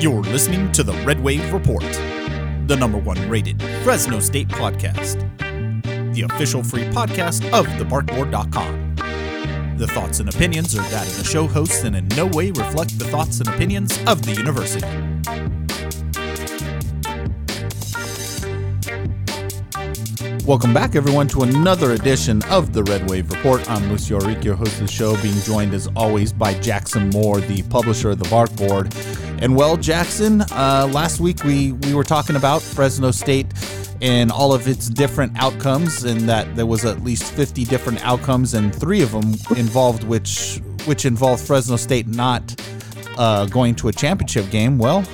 [0.00, 5.20] You're listening to the Red Wave Report, the number one rated Fresno State podcast,
[6.14, 8.96] the official free podcast of thebarkboard.com.
[9.76, 12.98] The thoughts and opinions are that of the show hosts and in no way reflect
[12.98, 14.86] the thoughts and opinions of the university.
[20.46, 23.70] Welcome back, everyone, to another edition of the Red Wave Report.
[23.70, 27.40] I'm Lucio Ourique, your host of the show, being joined as always by Jackson Moore,
[27.40, 28.92] the publisher of the Bark Board.
[29.40, 33.46] And well, Jackson, uh, last week we, we were talking about Fresno State
[34.02, 38.54] and all of its different outcomes, and that there was at least 50 different outcomes,
[38.54, 42.54] and three of them involved which which involved Fresno State not
[43.18, 44.78] uh, going to a championship game.
[44.78, 45.04] Well,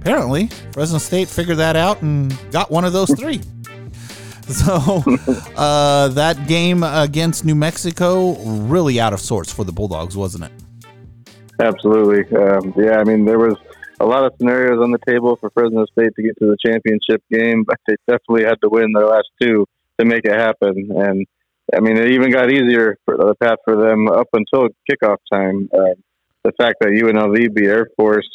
[0.00, 3.40] apparently Fresno State figured that out and got one of those three.
[4.46, 5.02] So
[5.56, 10.52] uh, that game against New Mexico really out of sorts for the Bulldogs, wasn't it?
[11.60, 12.36] Absolutely.
[12.36, 13.56] Um, yeah, I mean there was
[14.00, 17.22] a lot of scenarios on the table for Fresno State to get to the championship
[17.30, 19.66] game, but they definitely had to win their last two
[19.98, 20.90] to make it happen.
[20.96, 21.26] And
[21.74, 25.68] I mean, it even got easier for the path for them up until kickoff time.
[25.72, 25.94] Uh,
[26.42, 28.28] the fact that UNLV beat Air Force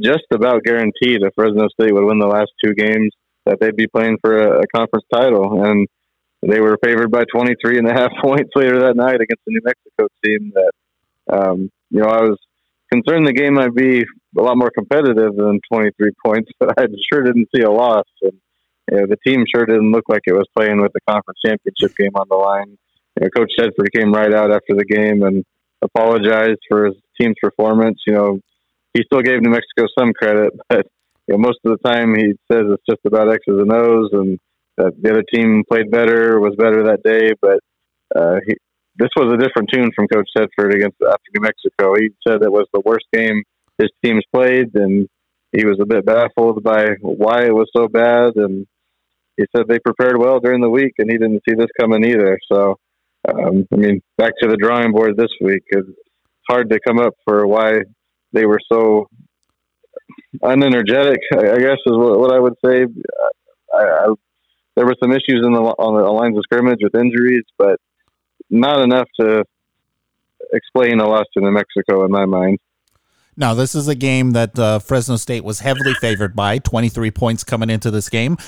[0.00, 3.10] just about guaranteed if Fresno State would win the last two games
[3.44, 5.64] that they'd be playing for a, a conference title.
[5.64, 5.88] And
[6.42, 9.62] they were favored by 23 and a half points later that night against the New
[9.64, 12.38] Mexico team that, um, you know, I was
[12.92, 14.04] concerned the game might be
[14.36, 18.06] a lot more competitive than 23 points, but I sure didn't see a loss.
[18.22, 18.32] And
[18.90, 21.96] you know, the team sure didn't look like it was playing with the conference championship
[21.96, 22.78] game on the line.
[23.18, 25.44] You know, Coach Tedford came right out after the game and
[25.82, 28.00] apologized for his team's performance.
[28.06, 28.38] You know,
[28.94, 30.86] he still gave New Mexico some credit, but
[31.26, 34.38] you know, most of the time he says it's just about X's and O's and
[34.76, 37.32] that the other team played better, was better that day.
[37.40, 37.60] But
[38.14, 38.54] uh, he,
[38.96, 41.94] this was a different tune from Coach Tedford against after New Mexico.
[41.98, 43.42] He said it was the worst game
[43.78, 45.08] his team's played, and
[45.52, 48.36] he was a bit baffled by why it was so bad.
[48.36, 48.66] And
[49.36, 52.38] he said they prepared well during the week, and he didn't see this coming either.
[52.50, 52.76] So,
[53.28, 55.62] um, I mean, back to the drawing board this week.
[55.68, 55.88] It's
[56.48, 57.80] hard to come up for why
[58.32, 59.08] they were so
[60.42, 61.18] unenergetic.
[61.32, 62.86] I guess is what, I would say.
[63.74, 64.14] I, I,
[64.76, 67.80] there were some issues in the on the lines of scrimmage with injuries, but
[68.50, 69.44] not enough to
[70.52, 72.58] explain a loss to New Mexico in my mind.
[73.36, 77.44] Now, this is a game that uh, Fresno State was heavily favored by, 23 points
[77.44, 78.38] coming into this game.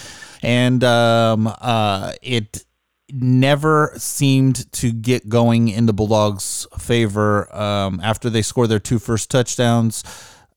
[0.43, 2.65] And um, uh, it
[3.11, 8.99] never seemed to get going in the Bulldogs' favor um, after they scored their two
[8.99, 10.05] first touchdowns.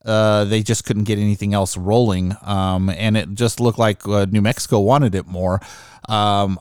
[0.03, 4.25] Uh, they just couldn't get anything else rolling, um, and it just looked like uh,
[4.31, 5.61] New Mexico wanted it more.
[6.09, 6.59] Um,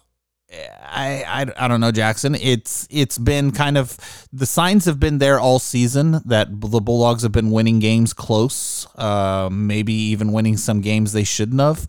[0.53, 2.35] I, I I don't know Jackson.
[2.35, 3.97] It's it's been kind of
[4.33, 8.87] the signs have been there all season that the Bulldogs have been winning games close,
[8.97, 11.87] uh, maybe even winning some games they shouldn't have.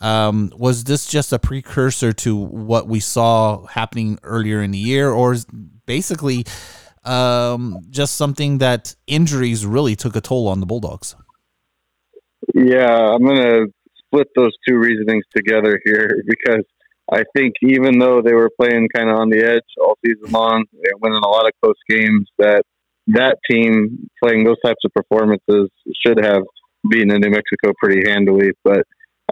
[0.00, 5.10] Um, was this just a precursor to what we saw happening earlier in the year,
[5.10, 5.46] or is
[5.86, 6.46] basically
[7.04, 11.14] um, just something that injuries really took a toll on the Bulldogs?
[12.54, 13.66] Yeah, I'm gonna
[13.98, 16.64] split those two reasonings together here because
[17.12, 20.64] I think even though they were playing kind of on the edge all season long,
[20.72, 22.62] and winning a lot of close games, that
[23.08, 25.70] that team playing those types of performances
[26.04, 26.42] should have
[26.88, 28.50] beaten New Mexico pretty handily.
[28.64, 28.82] But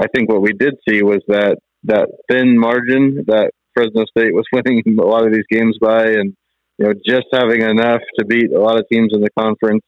[0.00, 4.44] I think what we did see was that that thin margin that Fresno State was
[4.52, 6.34] winning a lot of these games by, and
[6.78, 9.84] you know just having enough to beat a lot of teams in the conference.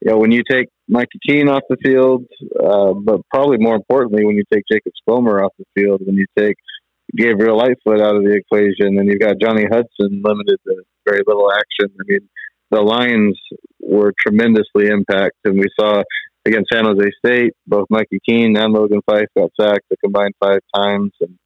[0.00, 2.26] You know, when you take Mikey Keene off the field,
[2.62, 6.26] uh, but probably more importantly, when you take Jacob Spomer off the field, when you
[6.38, 6.56] take
[7.14, 11.50] Gabriel Lightfoot out of the equation, and you've got Johnny Hudson limited to very little
[11.52, 11.94] action.
[12.00, 12.28] I mean,
[12.70, 13.38] the Lions
[13.80, 16.02] were tremendously impacted, and we saw
[16.44, 20.60] against San Jose State, both Mikey Keene and Logan Fife got sacked a combined five
[20.74, 21.38] times, and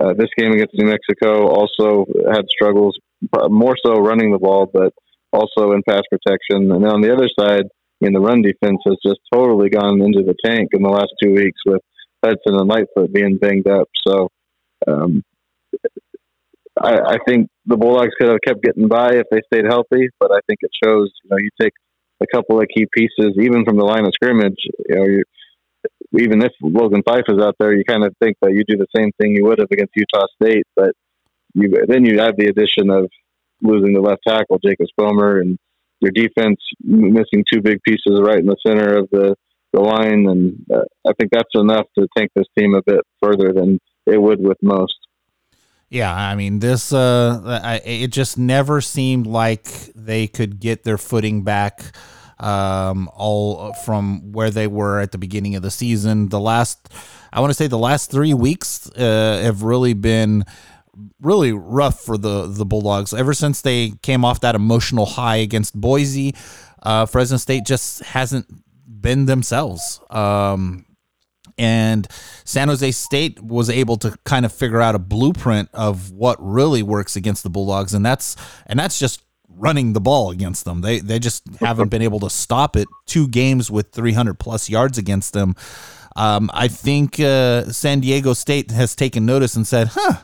[0.00, 2.98] uh, this game against New Mexico also had struggles,
[3.48, 4.92] more so running the ball, but
[5.32, 6.70] also in pass protection.
[6.72, 10.22] And on the other side, I mean, the run defense has just totally gone into
[10.22, 11.80] the tank in the last two weeks with
[12.24, 13.88] Hudson and Lightfoot being banged up.
[14.06, 14.28] So
[14.86, 15.22] um,
[16.80, 20.32] I, I think the Bulldogs could have kept getting by if they stayed healthy, but
[20.32, 21.10] I think it shows.
[21.24, 21.72] You know, you take
[22.20, 24.58] a couple of key pieces, even from the line of scrimmage.
[24.88, 25.22] You know, you,
[26.18, 28.86] even if Logan Fife is out there, you kind of think that you do the
[28.96, 30.92] same thing you would have against Utah State, but
[31.54, 33.08] you then you have the addition of
[33.62, 35.58] losing the left tackle, Jacob Spomer, and
[36.00, 39.34] your defense missing two big pieces right in the center of the
[39.72, 43.52] the line, and uh, I think that's enough to take this team a bit further
[43.52, 44.98] than it would with most.
[45.90, 46.92] Yeah, I mean this.
[46.92, 49.64] Uh, I, it just never seemed like
[49.94, 51.94] they could get their footing back.
[52.38, 56.28] um, all from where they were at the beginning of the season.
[56.28, 56.92] The last,
[57.32, 60.44] I want to say, the last three weeks uh, have really been
[61.20, 63.12] really rough for the the Bulldogs.
[63.14, 66.34] Ever since they came off that emotional high against Boise,
[66.82, 68.46] uh, Fresno State just hasn't
[68.86, 70.00] been themselves.
[70.10, 70.86] Um,
[71.58, 72.06] and
[72.44, 76.82] San Jose State was able to kind of figure out a blueprint of what really
[76.82, 78.36] works against the Bulldogs, and that's
[78.66, 80.80] and that's just running the ball against them.
[80.80, 82.88] They they just haven't been able to stop it.
[83.06, 85.54] Two games with 300 plus yards against them.
[86.16, 90.20] Um, I think uh, San Diego State has taken notice and said, "Huh,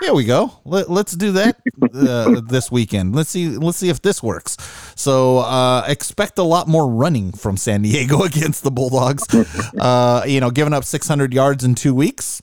[0.00, 0.52] here we go.
[0.64, 1.56] Let, us do that
[1.94, 3.14] uh, this weekend.
[3.14, 3.48] Let's see.
[3.48, 4.56] Let's see if this works.
[4.96, 9.26] So uh, expect a lot more running from San Diego against the Bulldogs.
[9.78, 12.42] Uh, you know, giving up 600 yards in two weeks.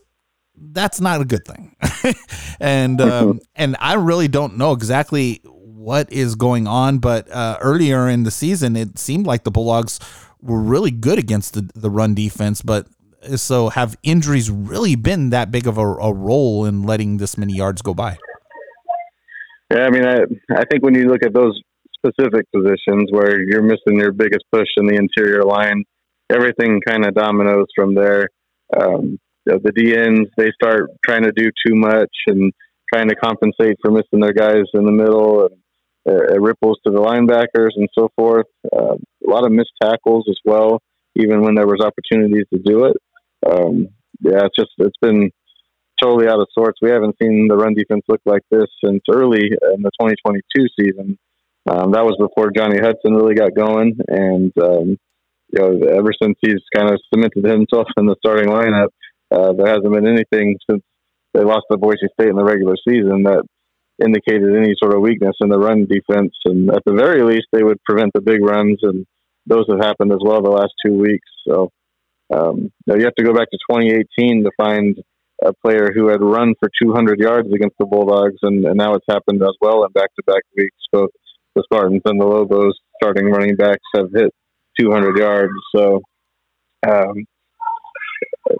[0.56, 1.76] That's not a good thing.
[2.60, 7.00] and um, and I really don't know exactly what is going on.
[7.00, 10.00] But uh, earlier in the season, it seemed like the Bulldogs
[10.42, 12.88] were really good against the, the run defense, but
[13.36, 17.54] so have injuries really been that big of a, a, role in letting this many
[17.54, 18.18] yards go by?
[19.72, 20.20] Yeah, I mean, I,
[20.56, 21.60] I think when you look at those
[21.96, 25.84] specific positions where you're missing your biggest push in the interior line,
[26.30, 28.30] everything kind of dominoes from there.
[28.80, 32.52] Um, the DNs, they start trying to do too much and
[32.94, 35.56] trying to compensate for missing their guys in the middle, and
[36.08, 38.46] uh, it ripples to the linebackers and so forth.
[38.74, 40.82] Uh, a lot of missed tackles as well,
[41.16, 42.98] even when there was opportunities to do it
[43.50, 43.88] um,
[44.22, 45.32] yeah, it's just it's been
[46.02, 46.80] totally out of sorts.
[46.82, 51.18] We haven't seen the run defense look like this since early in the 2022 season.
[51.70, 54.98] Um, that was before Johnny Hudson really got going, and um,
[55.52, 58.90] you know, ever since he's kind of cemented himself in the starting lineup,
[59.32, 60.84] uh, there hasn't been anything since
[61.34, 63.44] they lost to Boise State in the regular season that
[64.04, 66.34] indicated any sort of weakness in the run defense.
[66.46, 69.06] And at the very least, they would prevent the big runs, and
[69.46, 71.28] those have happened as well the last two weeks.
[71.48, 71.72] So
[72.34, 74.98] um, you have to go back to 2018 to find
[75.44, 79.06] a player who had run for 200 yards against the Bulldogs, and, and now it's
[79.10, 80.76] happened as well in back-to-back weeks.
[80.92, 81.12] Both
[81.56, 84.34] the Spartans and the Lobos starting running backs have hit
[84.80, 85.54] 200 yards.
[85.76, 86.02] So
[86.88, 87.26] um,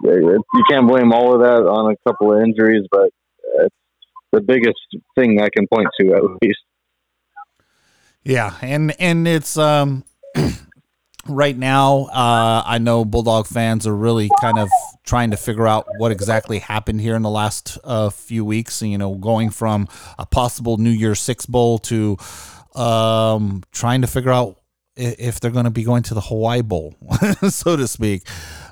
[0.02, 3.10] you can't blame all of that on a couple of injuries, but
[3.60, 3.74] it's
[4.32, 4.78] the biggest
[5.16, 6.58] thing I can point to at least.
[8.24, 10.04] Yeah, and and it's um
[11.26, 14.68] right now, uh, I know Bulldog fans are really kind of
[15.04, 18.82] trying to figure out what exactly happened here in the last uh, few weeks.
[18.82, 19.88] You know, going from
[20.18, 22.16] a possible New Year's Six Bowl to
[22.74, 24.60] um, trying to figure out
[24.96, 26.94] if they're going to be going to the Hawaii Bowl,
[27.48, 28.22] so to speak.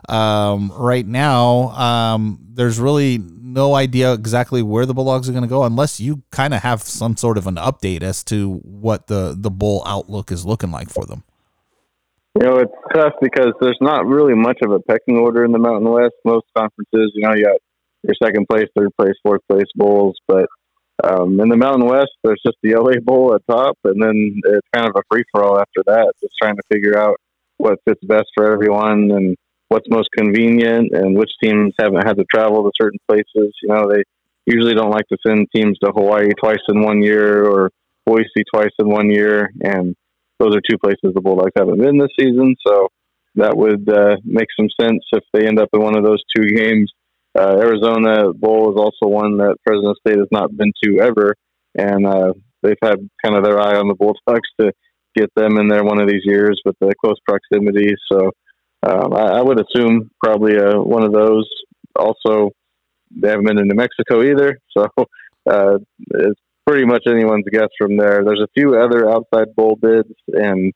[0.08, 5.48] Um, right now, um, there's really no idea exactly where the Bulldogs are going to
[5.48, 9.36] go unless you kind of have some sort of an update as to what the,
[9.38, 11.22] the bowl outlook is looking like for them.
[12.38, 15.58] You know, it's tough because there's not really much of a pecking order in the
[15.58, 16.12] Mountain West.
[16.22, 17.56] Most conferences, you know, you got
[18.02, 20.46] your second place, third place, fourth place bowls, but
[21.02, 24.68] um, in the Mountain West, there's just the LA Bowl at top, and then it's
[24.74, 26.12] kind of a free for all after that.
[26.22, 27.16] Just trying to figure out
[27.56, 29.36] what fits best for everyone and
[29.68, 33.54] what's most convenient, and which teams haven't had to travel to certain places.
[33.62, 34.02] You know, they
[34.44, 37.70] usually don't like to send teams to Hawaii twice in one year or
[38.04, 39.96] Boise twice in one year, and
[40.38, 42.56] those are two places the Bulldogs haven't been this season.
[42.66, 42.88] So
[43.36, 46.46] that would uh, make some sense if they end up in one of those two
[46.54, 46.92] games.
[47.38, 51.34] Uh, Arizona Bowl is also one that Fresno State has not been to ever,
[51.76, 52.32] and uh,
[52.62, 54.72] they've had kind of their eye on the Bulldogs to
[55.14, 57.94] get them in there one of these years with the close proximity.
[58.10, 58.30] So
[58.82, 61.48] um, I, I, would assume probably uh, one of those.
[61.94, 62.50] Also,
[63.10, 64.86] they haven't been to New Mexico either, so
[65.48, 68.24] uh, it's pretty much anyone's guess from there.
[68.24, 70.72] There's a few other outside bowl bids, and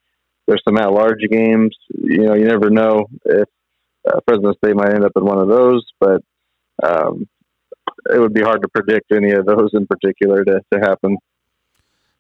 [0.47, 1.77] there's some at large games.
[1.89, 3.49] You know, you never know if
[4.09, 6.23] uh, Fresno State might end up in one of those, but
[6.83, 7.29] um,
[8.13, 11.19] it would be hard to predict any of those in particular to, to happen.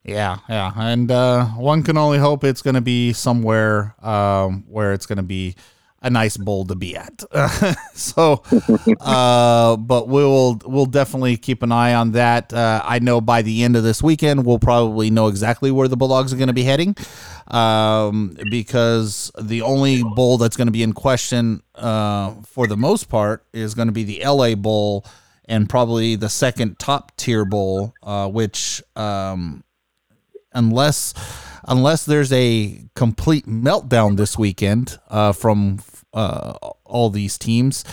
[0.04, 4.94] Yeah, yeah, and uh, one can only hope it's going to be somewhere um, where
[4.94, 5.56] it's going to be
[6.02, 7.22] a nice bowl to be at.
[7.94, 8.42] so,
[9.00, 12.52] uh, but we'll we'll definitely keep an eye on that.
[12.52, 15.96] Uh, I know by the end of this weekend, we'll probably know exactly where the
[15.96, 16.96] Bulldogs are going to be heading,
[17.48, 23.08] um, because the only bowl that's going to be in question uh, for the most
[23.08, 25.04] part is going to be the LA Bowl
[25.44, 29.64] and probably the second top tier bowl, uh, which um,
[30.52, 31.12] unless
[31.64, 35.78] unless there's a complete meltdown this weekend uh, from
[36.12, 36.52] uh,
[36.84, 37.84] all these teams.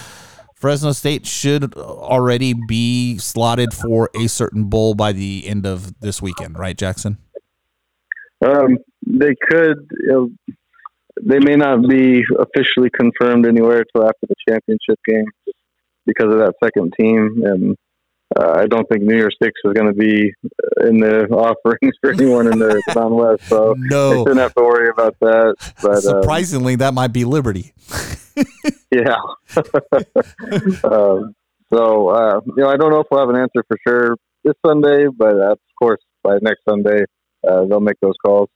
[0.55, 6.19] Fresno State should already be slotted for a certain bowl by the end of this
[6.19, 7.19] weekend, right, Jackson?
[8.43, 9.87] Um, they could.
[10.01, 10.29] You know,
[11.21, 15.25] they may not be officially confirmed anywhere until after the championship game,
[16.07, 17.43] because of that second team.
[17.43, 17.77] And
[18.35, 20.33] uh, I don't think New Year's Six is going to be
[20.81, 23.43] in the offerings for anyone in the Mountain West.
[23.47, 25.55] So no, they shouldn't have to worry about that.
[25.81, 27.73] But uh, surprisingly, that might be Liberty.
[28.91, 29.15] yeah.
[30.83, 31.35] um,
[31.71, 34.55] so uh, you know, I don't know if we'll have an answer for sure this
[34.65, 37.05] Sunday, but of course by next Sunday
[37.47, 38.49] uh, they'll make those calls.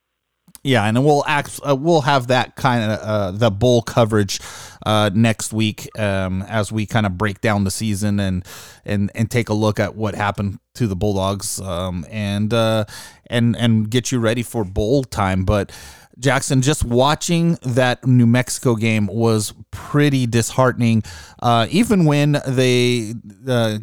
[0.63, 4.39] Yeah, and we'll act, uh, we'll have that kind of uh, the bowl coverage
[4.85, 8.45] uh, next week um, as we kind of break down the season and
[8.85, 12.85] and and take a look at what happened to the Bulldogs um, and uh,
[13.27, 15.45] and and get you ready for bowl time.
[15.45, 15.71] But
[16.19, 21.01] Jackson, just watching that New Mexico game was pretty disheartening.
[21.41, 23.15] Uh, even when they
[23.47, 23.79] uh,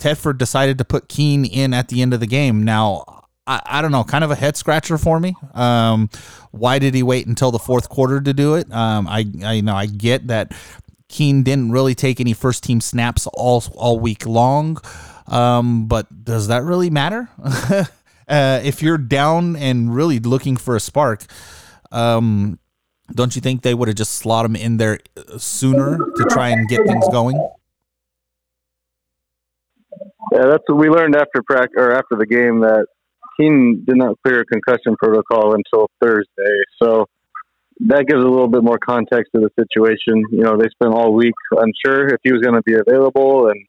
[0.00, 2.64] Tedford decided to put Keene in at the end of the game.
[2.64, 5.34] Now I, I don't know, kind of a head scratcher for me.
[5.54, 6.10] Um,
[6.50, 8.70] why did he wait until the fourth quarter to do it?
[8.72, 10.52] Um, I, I you know I get that
[11.08, 14.78] Keene didn't really take any first team snaps all all week long,
[15.28, 17.28] um, but does that really matter?
[17.44, 21.24] uh, if you're down and really looking for a spark,
[21.92, 22.58] um,
[23.14, 24.98] don't you think they would have just slot him in there
[25.38, 27.36] sooner to try and get things going?
[30.32, 32.86] Yeah, that's what we learned after practice or after the game that
[33.36, 36.56] Keene did not clear a concussion protocol until Thursday.
[36.82, 37.06] So
[37.80, 40.24] that gives a little bit more context to the situation.
[40.30, 43.48] You know, they spent all week unsure if he was going to be available.
[43.48, 43.66] And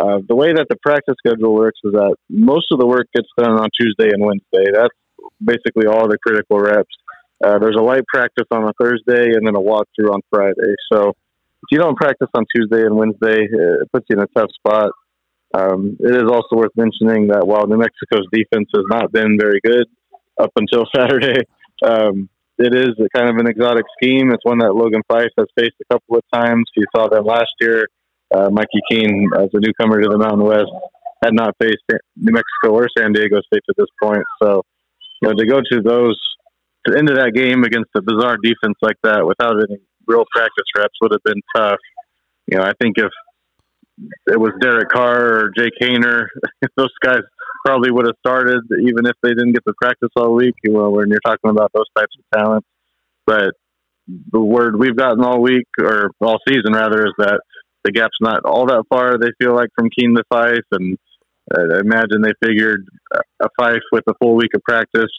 [0.00, 3.28] uh, the way that the practice schedule works is that most of the work gets
[3.36, 4.72] done on Tuesday and Wednesday.
[4.72, 4.94] That's
[5.44, 6.94] basically all the critical reps.
[7.44, 10.74] Uh, there's a light practice on a Thursday and then a walkthrough on Friday.
[10.90, 14.50] So if you don't practice on Tuesday and Wednesday, it puts you in a tough
[14.54, 14.92] spot.
[15.54, 19.60] Um, it is also worth mentioning that while New Mexico's defense has not been very
[19.64, 19.86] good
[20.40, 21.42] up until Saturday,
[21.84, 22.28] um,
[22.58, 24.32] it is kind of an exotic scheme.
[24.32, 26.64] It's one that Logan Fife has faced a couple of times.
[26.76, 27.88] You saw them last year.
[28.34, 30.72] Uh, Mikey Keene, as a newcomer to the Mountain West,
[31.22, 31.82] had not faced
[32.16, 34.24] New Mexico or San Diego State to this point.
[34.42, 34.62] So,
[35.20, 36.18] you know, to go to those
[36.86, 40.66] to end of that game against a bizarre defense like that without any real practice
[40.76, 41.78] reps would have been tough.
[42.46, 43.10] You know, I think if
[44.26, 46.26] it was Derek Carr or Jake Haener.
[46.76, 47.22] those guys
[47.64, 50.54] probably would have started even if they didn't get the practice all week.
[50.68, 52.64] Well, when you're talking about those types of talent,
[53.26, 53.54] but
[54.32, 57.40] the word we've gotten all week or all season rather is that
[57.84, 59.18] the gap's not all that far.
[59.18, 60.98] They feel like from Keene to Fife, and
[61.56, 62.86] I imagine they figured
[63.40, 65.10] a Fife with a full week of practice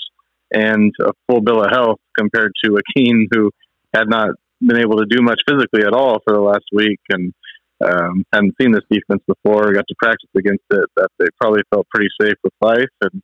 [0.53, 3.51] and a full bill of health compared to a Keene who
[3.93, 4.29] had not
[4.61, 7.33] been able to do much physically at all for the last week and
[7.81, 11.87] um, hadn't seen this defense before, got to practice against it, that they probably felt
[11.89, 13.21] pretty safe with Fife, and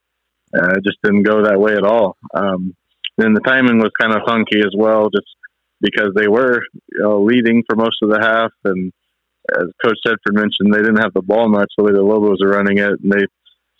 [0.56, 2.18] uh, it just didn't go that way at all.
[2.34, 2.75] Um,
[3.18, 5.27] and the timing was kind of funky as well, just
[5.82, 8.91] because they were you know, leading for most of the half, and
[9.58, 12.50] as Coach Tedford mentioned, they didn't have the ball much the way the Lobos are
[12.50, 13.25] running it, and they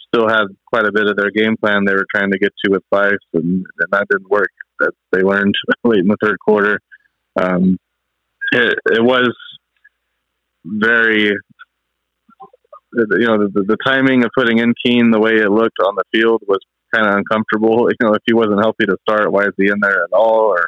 [0.08, 2.72] still had quite a bit of their game plan they were trying to get to
[2.72, 4.50] with Fife, and, and that didn't work.
[4.80, 6.80] That they learned late in the third quarter.
[7.40, 7.78] Um,
[8.52, 9.36] it, it was
[10.66, 11.34] very
[12.94, 16.04] you know the, the timing of putting in Keene the way it looked on the
[16.12, 16.60] field was
[16.94, 17.90] kind of uncomfortable.
[18.00, 20.48] You know, if he wasn't healthy to start, why is he in there at all?
[20.48, 20.66] Or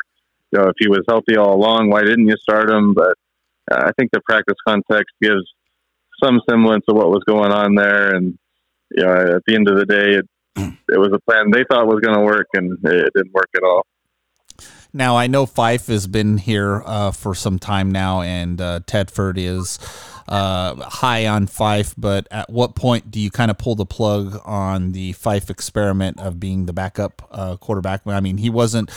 [0.51, 2.93] you know, if he was healthy all along, why didn't you start him?
[2.93, 3.15] But
[3.71, 5.43] uh, I think the practice context gives
[6.23, 8.15] some semblance of what was going on there.
[8.15, 8.37] And
[8.91, 10.25] you know, at the end of the day, it
[10.89, 13.63] it was a plan they thought was going to work, and it didn't work at
[13.63, 13.85] all.
[14.93, 19.37] Now I know Fife has been here uh, for some time now, and uh, Tedford
[19.37, 19.79] is
[20.27, 21.93] uh, high on Fife.
[21.97, 26.19] But at what point do you kind of pull the plug on the Fife experiment
[26.19, 28.01] of being the backup uh, quarterback?
[28.05, 28.91] I mean, he wasn't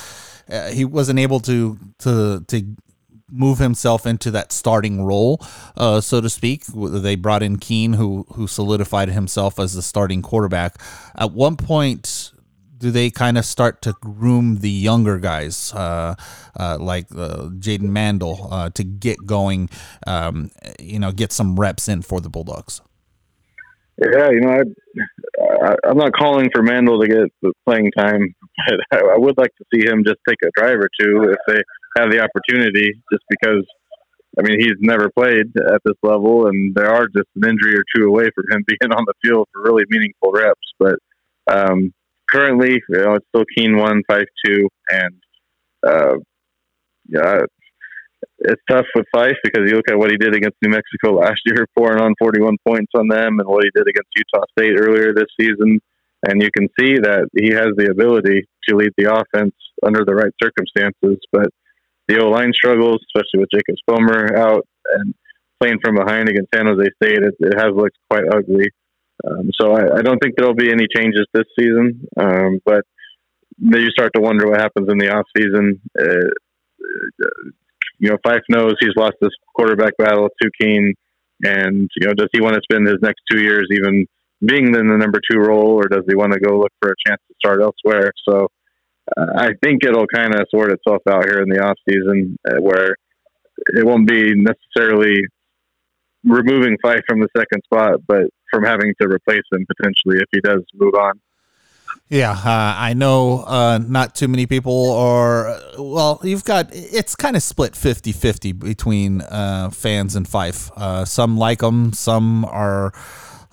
[0.48, 2.76] uh, he wasn't able to to to
[3.30, 5.44] move himself into that starting role,
[5.76, 6.64] uh, so to speak.
[6.66, 10.80] They brought in Keene, who who solidified himself as the starting quarterback.
[11.16, 12.32] At one point,
[12.84, 16.14] do they kind of start to groom the younger guys uh,
[16.60, 19.70] uh, like uh, Jaden Mandel uh, to get going,
[20.06, 22.82] um, you know, get some reps in for the Bulldogs?
[23.96, 28.34] Yeah, you know, I, I, am not calling for Mandel to get the playing time,
[28.68, 31.38] but I, I would like to see him just take a drive or two if
[31.48, 31.62] they
[31.96, 33.64] have the opportunity, just because
[34.38, 37.84] I mean, he's never played at this level, and there are just an injury or
[37.96, 40.74] two away from him being on the field for really meaningful reps.
[40.78, 40.96] But
[41.46, 41.94] um,
[42.30, 45.14] currently, you know, it's still Keene one five two, and
[45.86, 46.14] uh,
[47.08, 47.40] yeah,
[48.38, 51.40] it's tough with Fife because you look at what he did against New Mexico last
[51.46, 54.78] year, pouring on forty one points on them, and what he did against Utah State
[54.78, 55.80] earlier this season.
[56.26, 59.54] and you can see that he has the ability to lead the offense
[59.84, 61.18] under the right circumstances.
[61.32, 61.48] But
[62.08, 65.14] the O line struggles, especially with Jacob Spomer out and
[65.60, 67.18] playing from behind against San Jose State.
[67.18, 68.68] It, it has looked quite ugly.
[69.26, 72.06] Um, so I, I, don't think there'll be any changes this season.
[72.16, 72.84] Um, but
[73.58, 75.80] then you start to wonder what happens in the off season.
[75.98, 76.28] Uh,
[77.98, 80.94] you know, Fife knows he's lost this quarterback battle to Keene,
[81.42, 84.06] and you know, does he want to spend his next two years even
[84.44, 87.08] being in the number two role, or does he want to go look for a
[87.08, 88.12] chance to start elsewhere?
[88.28, 88.48] So
[89.16, 92.60] uh, I think it'll kind of sort itself out here in the off season, uh,
[92.60, 92.96] where
[93.68, 95.22] it won't be necessarily
[96.24, 100.40] removing Fife from the second spot, but from having to replace him potentially if he
[100.40, 101.20] does move on.
[102.08, 105.58] Yeah, uh, I know uh, not too many people are.
[105.78, 110.70] Well, you've got it's kind of split 50 50 between uh, fans and Fife.
[110.76, 112.92] Uh, some like him, some are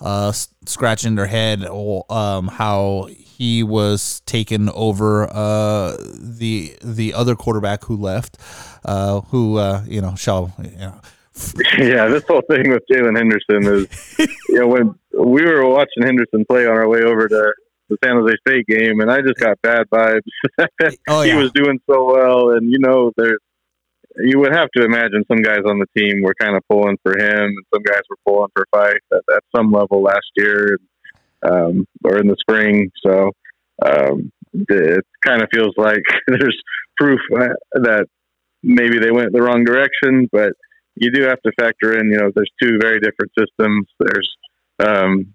[0.00, 0.32] uh,
[0.66, 7.96] scratching their head um, how he was taken over uh, the the other quarterback who
[7.96, 8.36] left,
[9.30, 11.00] who you know shall you know.
[11.78, 16.44] Yeah, this whole thing with Jalen Henderson is, you know, when we were watching Henderson
[16.44, 17.52] play on our way over to
[17.88, 20.20] the San Jose State game, and I just got bad vibes.
[21.08, 21.34] oh, yeah.
[21.34, 23.38] he was doing so well, and you know, there's
[24.16, 27.12] you would have to imagine some guys on the team were kind of pulling for
[27.12, 30.76] him, and some guys were pulling for Fife at, at some level last year
[31.42, 32.90] um, or in the spring.
[33.04, 33.30] So
[33.84, 36.60] um, it kind of feels like there's
[36.96, 38.06] proof uh, that
[38.62, 40.52] maybe they went the wrong direction, but
[40.94, 43.86] you do have to factor in, you know, there's two very different systems.
[43.98, 44.30] There's
[44.84, 45.34] um,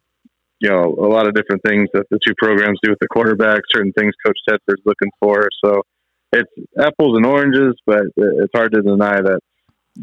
[0.60, 3.62] you know, a lot of different things that the two programs do with the quarterback,
[3.72, 5.50] certain things Coach Tedford's looking for.
[5.64, 5.82] So
[6.32, 9.40] it's apples and oranges, but it's hard to deny that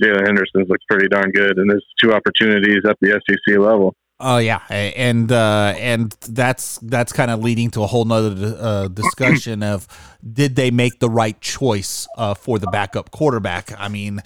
[0.00, 3.94] Jalen Henderson looks pretty darn good, and there's two opportunities at the SEC level.
[4.20, 8.88] Oh yeah, and uh, and that's that's kind of leading to a whole nother uh,
[8.88, 9.88] discussion of
[10.32, 13.72] did they make the right choice uh, for the backup quarterback?
[13.76, 14.20] I mean,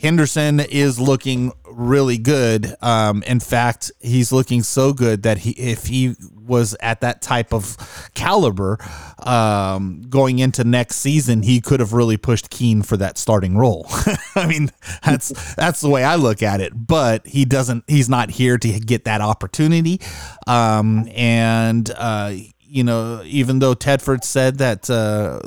[0.00, 2.74] Henderson is looking really good.
[2.80, 7.52] Um, in fact, he's looking so good that he, if he was at that type
[7.52, 7.76] of
[8.14, 8.78] caliber
[9.18, 13.86] um, going into next season, he could have really pushed Keene for that starting role.
[14.34, 14.70] I mean,
[15.04, 16.72] that's that's the way I look at it.
[16.74, 17.84] But he doesn't.
[17.86, 20.00] He's not here to get that opportunity.
[20.46, 25.40] Um, and uh, you know, even though Tedford said that uh,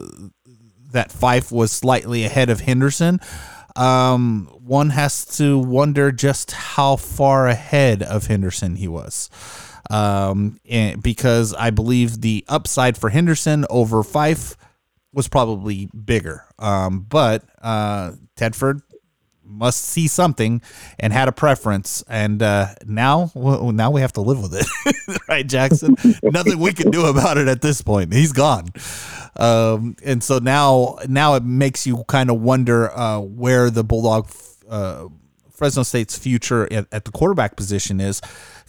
[0.92, 3.20] that Fife was slightly ahead of Henderson
[3.76, 9.30] um, one has to wonder just how far ahead of Henderson he was.
[9.90, 10.60] Um,
[11.02, 14.56] because I believe the upside for Henderson over Fife
[15.14, 16.46] was probably bigger.
[16.58, 18.82] Um, but uh, Tedford
[19.54, 20.62] must see something
[21.00, 22.04] and had a preference.
[22.08, 24.68] And uh, now well, now we have to live with it.
[25.28, 25.96] Right jackson?
[26.24, 28.14] Nothing we can do about it at this point.
[28.14, 28.68] He's gone.
[29.36, 34.30] Um, and so now now it makes you kind of wonder uh, where the bulldog
[34.70, 35.08] uh,
[35.52, 38.22] fresno state's future at, at the quarterback position is.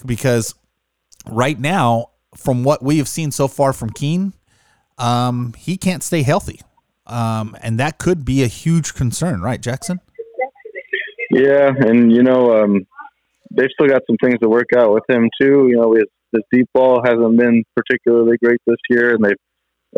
[0.05, 0.55] Because
[1.27, 4.33] right now from what we have seen so far from Keene,
[4.99, 6.61] um, he can't stay healthy.
[7.07, 9.41] Um, and that could be a huge concern.
[9.43, 10.01] Right jackson
[11.35, 12.87] yeah, and you know, um,
[13.51, 15.67] they've still got some things to work out with him too.
[15.69, 19.35] You know, his, his deep ball hasn't been particularly great this year, and they,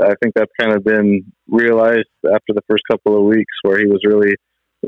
[0.02, 3.86] I think that's kind of been realized after the first couple of weeks where he
[3.86, 4.34] was really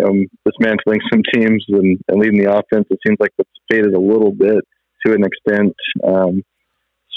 [0.03, 2.87] um, dismantling some teams and, and leading the offense.
[2.91, 4.65] It seems like it's faded a little bit
[5.07, 5.75] to an extent.
[6.07, 6.43] Um,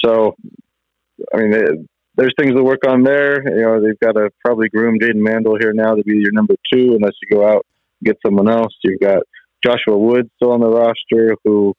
[0.04, 0.36] so,
[1.34, 3.42] I mean, it, there's things to work on there.
[3.44, 6.56] You know, they've got to probably groom Jaden Mandel here now to be your number
[6.72, 7.66] two, unless you go out
[8.04, 8.74] get someone else.
[8.84, 9.24] You've got
[9.64, 11.74] Joshua Wood still on the roster who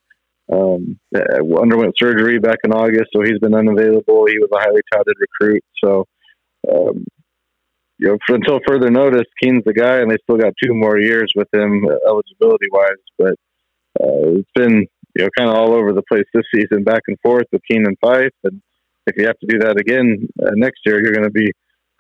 [0.52, 4.26] um, underwent surgery back in August, so he's been unavailable.
[4.26, 5.64] He was a highly touted recruit.
[5.82, 6.04] So,
[6.70, 7.04] um,
[7.98, 11.32] you know, until further notice, Keene's the guy, and they still got two more years
[11.34, 13.04] with him uh, eligibility wise.
[13.18, 13.34] But
[14.00, 17.16] uh, it's been you know kind of all over the place this season, back and
[17.22, 18.34] forth with Keene and Fife.
[18.44, 18.60] And
[19.06, 21.50] if you have to do that again uh, next year, you're going to be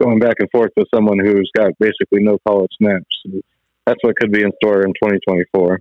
[0.02, 3.44] going back and forth with someone who's got basically no college snaps
[3.86, 5.80] that's what could be in store in 2024.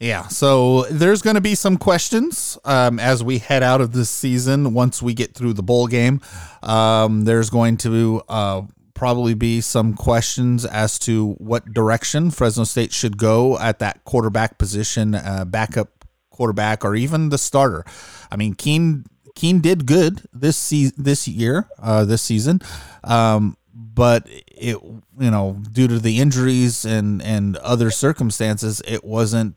[0.00, 4.08] Yeah, so there's going to be some questions um, as we head out of this
[4.08, 4.72] season.
[4.72, 6.22] Once we get through the bowl game,
[6.62, 8.62] um, there's going to uh,
[8.94, 14.56] probably be some questions as to what direction Fresno State should go at that quarterback
[14.56, 17.84] position, uh, backup quarterback, or even the starter.
[18.30, 22.60] I mean, Keene Keene did good this se- this year, uh, this season.
[23.04, 29.54] Um, but it you know due to the injuries and and other circumstances it wasn't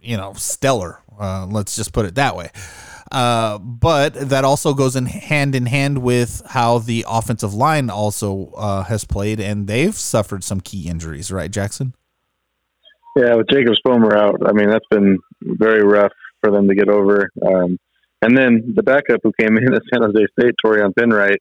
[0.00, 2.50] you know stellar uh, let's just put it that way
[3.12, 8.50] Uh, but that also goes in hand in hand with how the offensive line also
[8.56, 11.94] uh, has played, and they've suffered some key injuries, right, Jackson?
[13.14, 16.88] Yeah, with Jacob Spomer out, I mean that's been very rough for them to get
[16.88, 17.30] over.
[17.46, 17.78] Um,
[18.20, 21.36] and then the backup who came in at San Jose State, Taurean Penrite,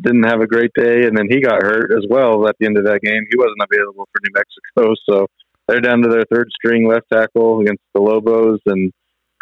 [0.00, 2.78] didn't have a great day, and then he got hurt as well at the end
[2.78, 3.22] of that game.
[3.30, 5.26] He wasn't available for New Mexico, so
[5.68, 8.92] they're down to their third string left tackle against the Lobos, and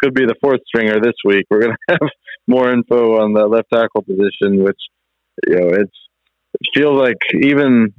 [0.01, 1.45] could be the fourth stringer this week.
[1.49, 2.09] We're going to have
[2.47, 4.79] more info on the left tackle position, which
[5.47, 5.97] you know it's
[6.53, 7.93] it feels like even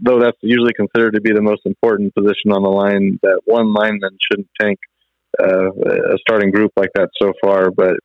[0.00, 3.72] though that's usually considered to be the most important position on the line, that one
[3.74, 4.78] lineman shouldn't tank
[5.42, 7.70] uh, a starting group like that so far.
[7.70, 7.96] But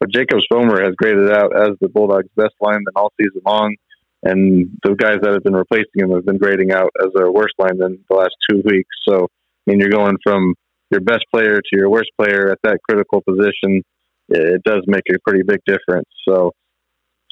[0.00, 3.76] but Jacob Spomer has graded out as the Bulldogs' best lineman all season long,
[4.22, 7.54] and the guys that have been replacing him have been grading out as their worst
[7.58, 8.90] lineman the last two weeks.
[9.06, 10.54] So I mean, you're going from
[10.90, 13.82] your best player to your worst player at that critical position.
[14.28, 16.08] It does make a pretty big difference.
[16.28, 16.52] So,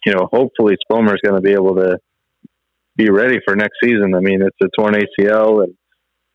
[0.05, 1.99] you know, hopefully Spomer is going to be able to
[2.97, 4.15] be ready for next season.
[4.15, 5.75] I mean, it's a torn ACL, and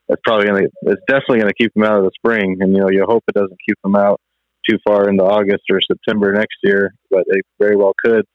[0.08, 2.58] it's probably going to, it's definitely going to keep him out of the spring.
[2.62, 4.20] And you know, you hope it doesn't keep him out
[4.68, 8.26] too far into August or September next year, but it very well could,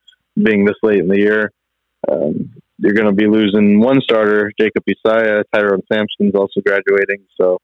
[0.40, 1.50] being this late in the year.
[2.10, 5.42] Um, you're going to be losing one starter, Jacob Isaiah.
[5.52, 7.58] Tyrone Sampson's also graduating, so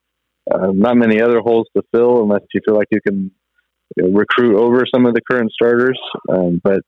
[0.52, 3.30] uh, not many other holes to fill unless you feel like you can
[3.96, 5.98] you know, recruit over some of the current starters.
[6.28, 6.80] Um, but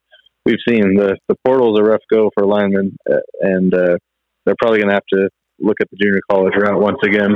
[0.45, 3.97] we've seen the the portal's a rough go for linemen, uh, and uh,
[4.45, 7.35] they're probably going to have to look at the junior college route once again.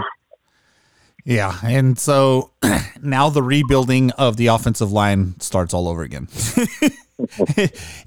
[1.25, 2.53] Yeah, and so
[3.03, 6.29] now the rebuilding of the offensive line starts all over again.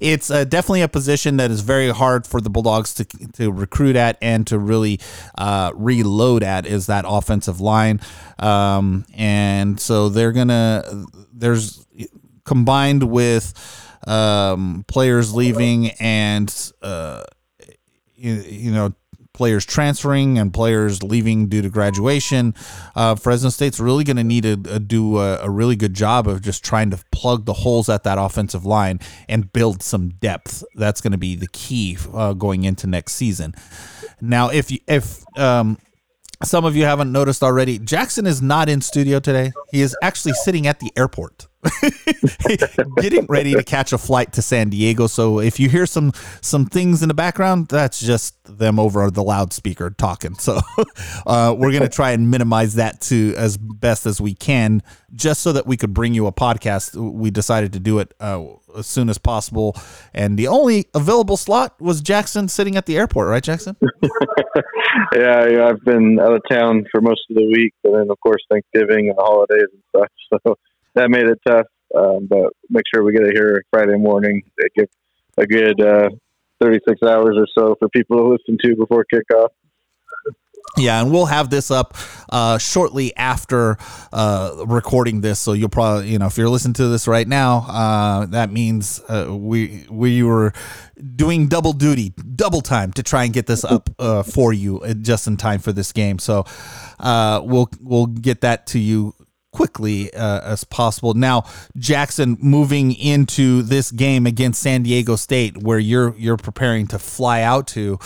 [0.00, 3.96] it's uh, definitely a position that is very hard for the Bulldogs to to recruit
[3.96, 5.00] at and to really
[5.38, 8.00] uh, reload at is that offensive line,
[8.38, 10.84] um, and so they're gonna
[11.32, 11.86] there's
[12.44, 13.54] combined with
[14.06, 17.22] um, players leaving and uh,
[18.16, 18.92] you, you know
[19.34, 22.54] players transferring and players leaving due to graduation.
[22.94, 26.40] Uh, Fresno State's really going to need to do a, a, really good job of
[26.40, 30.64] just trying to plug the holes at that offensive line and build some depth.
[30.76, 33.54] That's going to be the key uh, going into next season.
[34.20, 35.78] Now, if you, if um,
[36.42, 39.52] some of you haven't noticed already, Jackson is not in studio today.
[39.70, 41.48] He is actually sitting at the airport.
[43.00, 45.06] getting ready to catch a flight to San Diego.
[45.06, 49.22] So if you hear some some things in the background, that's just them over the
[49.22, 50.34] loudspeaker talking.
[50.34, 50.60] So
[51.26, 54.82] uh, we're gonna try and minimize that to as best as we can,
[55.14, 56.94] just so that we could bring you a podcast.
[56.96, 58.44] We decided to do it uh,
[58.76, 59.76] as soon as possible,
[60.12, 63.28] and the only available slot was Jackson sitting at the airport.
[63.28, 63.76] Right, Jackson?
[65.14, 68.20] yeah, yeah, I've been out of town for most of the week, and then of
[68.20, 70.08] course Thanksgiving and the holidays and stuff.
[70.44, 70.56] So
[70.94, 71.66] that made it tough.
[71.96, 74.42] Um, but make sure we get it here Friday morning.
[74.76, 74.88] Give
[75.36, 76.08] a good uh,
[76.60, 79.48] 36 hours or so for people to listen to before kickoff.
[80.76, 81.96] Yeah, and we'll have this up
[82.30, 83.76] uh, shortly after
[84.12, 85.38] uh, recording this.
[85.38, 89.00] So you'll probably, you know, if you're listening to this right now, uh, that means
[89.08, 90.52] uh, we we were
[91.14, 94.94] doing double duty, double time to try and get this up uh, for you uh,
[94.94, 96.18] just in time for this game.
[96.18, 96.44] So
[96.98, 99.14] we'll we'll get that to you
[99.54, 101.14] quickly uh, as possible.
[101.14, 101.44] Now,
[101.78, 107.40] Jackson, moving into this game against San Diego State, where you're you're preparing to fly
[107.40, 107.98] out to,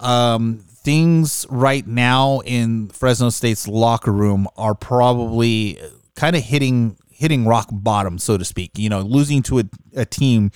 [0.00, 5.78] um, things right now in Fresno State's locker room are probably
[6.16, 8.78] kind of hitting hitting rock bottom, so to speak.
[8.78, 10.50] You know, losing to a, a team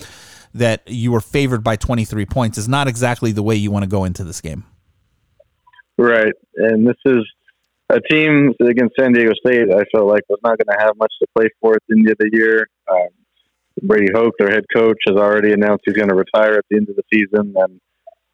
[0.55, 3.88] that you were favored by 23 points is not exactly the way you want to
[3.88, 4.64] go into this game.
[5.99, 7.25] Right, and this is
[7.92, 11.12] a team against San Diego State, I felt like was not going to have much
[11.20, 12.66] to play for at the end of the year.
[12.90, 13.09] Um,
[13.83, 16.88] Brady Hoke, their head coach, has already announced he's going to retire at the end
[16.88, 17.81] of the season, and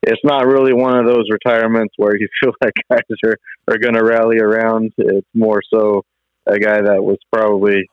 [0.02, 3.36] it's not really one of those retirements where you feel like guys are,
[3.68, 4.92] are going to rally around.
[4.96, 6.02] It's more so
[6.46, 7.88] a guy that was probably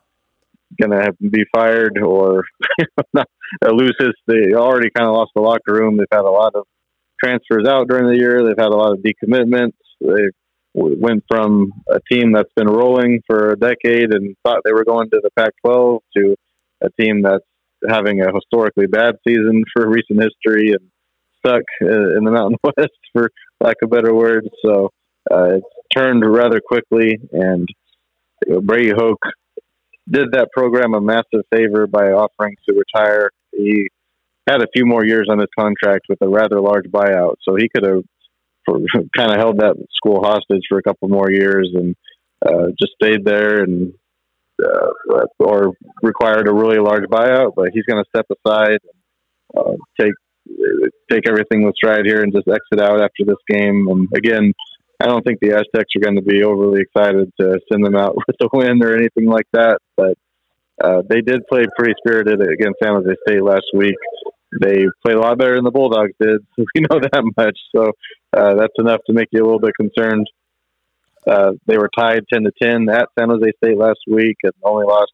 [0.80, 2.43] going to be fired or
[3.13, 3.28] not,
[3.71, 4.12] lose his.
[4.28, 5.97] They already kind of lost the locker room.
[5.97, 6.65] They've had a lot of
[7.23, 8.43] transfers out during the year.
[8.43, 9.73] They've had a lot of decommitments.
[10.01, 10.34] They've
[10.76, 15.10] went from a team that's been rolling for a decade and thought they were going
[15.10, 16.36] to the Pac-12 to
[16.84, 17.46] a team that's
[17.88, 20.92] having a historically bad season for recent history and
[21.40, 23.30] stuck uh, in the Mountain West, for
[23.62, 24.48] lack of better words.
[24.66, 24.90] So
[25.32, 27.68] uh, it's turned rather quickly, and
[28.64, 29.24] Brady Hoke
[30.10, 33.30] did that program a massive favor by offering to retire.
[33.52, 33.88] He
[34.48, 37.70] had a few more years on his contract with a rather large buyout, so he
[37.70, 38.04] could have
[38.65, 38.80] for
[39.17, 41.95] kind of held that school hostage for a couple more years and
[42.45, 43.93] uh, just stayed there and
[44.63, 49.75] uh, or required a really large buyout, but he's going to step aside and uh,
[49.99, 50.13] take
[51.12, 53.88] take everything with stride here and just exit out after this game.
[53.89, 54.54] And again,
[55.01, 58.15] I don't think the Aztecs are going to be overly excited to send them out
[58.28, 59.80] with a win or anything like that.
[59.97, 60.17] But
[60.84, 63.95] uh, they did play pretty spirited against San Jose State last week.
[64.62, 66.38] They played a lot better than the Bulldogs did.
[66.58, 67.58] We know that much.
[67.75, 67.91] So
[68.36, 70.28] uh, that's enough to make you a little bit concerned.
[71.28, 74.86] Uh, they were tied 10 to 10 at San Jose State last week and only
[74.86, 75.12] lost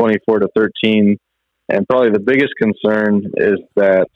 [0.00, 1.16] 24 to 13.
[1.68, 4.06] And probably the biggest concern is that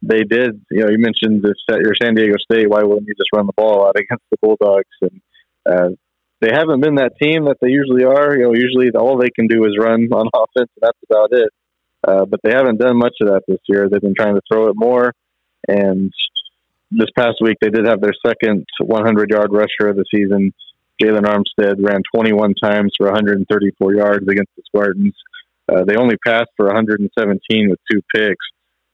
[0.00, 2.68] they did, you know, you mentioned this at your San Diego State.
[2.68, 4.84] Why wouldn't you just run the ball out against the Bulldogs?
[5.00, 5.20] And
[5.68, 5.88] uh,
[6.40, 8.36] they haven't been that team that they usually are.
[8.36, 11.50] You know, usually all they can do is run on offense, and that's about it.
[12.06, 13.88] Uh, but they haven't done much of that this year.
[13.88, 15.12] They've been trying to throw it more.
[15.68, 16.12] And
[16.96, 20.52] this past week, they did have their second 100 yard rusher of the season.
[21.02, 25.14] Jalen Armstead ran 21 times for 134 yards against the Spartans.
[25.68, 28.44] Uh, they only passed for 117 with two picks.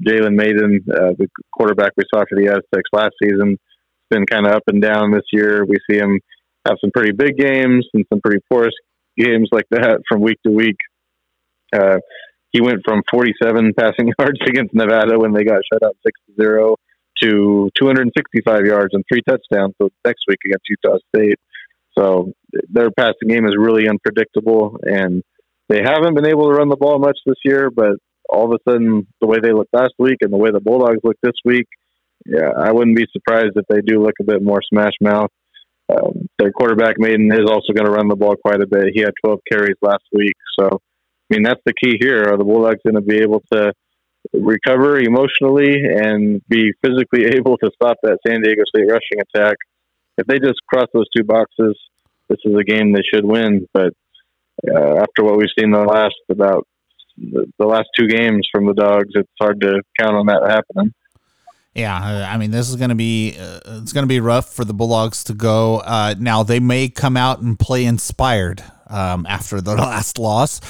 [0.02, 4.46] Jalen Mayden, uh, the quarterback we saw for the Aztecs last season, has been kind
[4.46, 5.64] of up and down this year.
[5.64, 6.20] We see him
[6.66, 8.68] have some pretty big games and some pretty poor
[9.16, 10.76] games like that from week to week.
[11.72, 11.98] Uh,
[12.52, 16.76] he went from 47 passing yards against Nevada when they got shut out 6 0
[17.22, 21.38] to 265 yards and three touchdowns the next week against Utah State.
[21.96, 22.32] So
[22.68, 25.22] their passing game is really unpredictable, and
[25.68, 27.70] they haven't been able to run the ball much this year.
[27.70, 27.96] But
[28.28, 31.00] all of a sudden, the way they looked last week and the way the Bulldogs
[31.02, 31.66] look this week,
[32.26, 35.30] yeah, I wouldn't be surprised if they do look a bit more smash mouth.
[35.90, 38.92] Um, their quarterback Mayden is also going to run the ball quite a bit.
[38.92, 40.68] He had 12 carries last week, so
[41.30, 42.24] I mean, that's the key here.
[42.24, 43.72] Are the Bulldogs going to be able to
[44.32, 49.56] recover emotionally and be physically able to stop that San Diego State rushing attack?
[50.16, 51.78] If they just cross those two boxes,
[52.28, 53.68] this is a game they should win.
[53.72, 53.92] But
[54.66, 56.66] uh, after what we've seen the last about
[57.16, 60.92] the, last two games from the Dogs, it's hard to count on that happening.
[61.74, 61.96] Yeah,
[62.28, 64.74] I mean, this is going to be uh, it's going to be rough for the
[64.74, 65.78] Bulldogs to go.
[65.78, 70.60] Uh, now they may come out and play inspired um, after the last loss.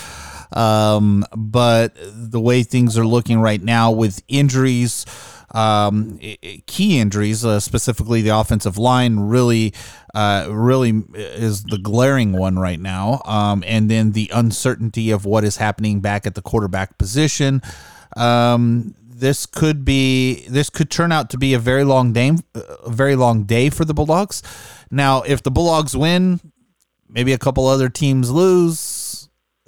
[0.52, 5.04] Um, but the way things are looking right now with injuries,
[5.50, 6.18] um,
[6.66, 9.72] key injuries, uh, specifically the offensive line, really,
[10.14, 13.22] uh, really is the glaring one right now.
[13.24, 17.62] Um, and then the uncertainty of what is happening back at the quarterback position.
[18.16, 22.90] Um, this could be this could turn out to be a very long day, a
[22.90, 24.42] very long day for the Bulldogs.
[24.90, 26.40] Now, if the Bulldogs win,
[27.08, 28.78] maybe a couple other teams lose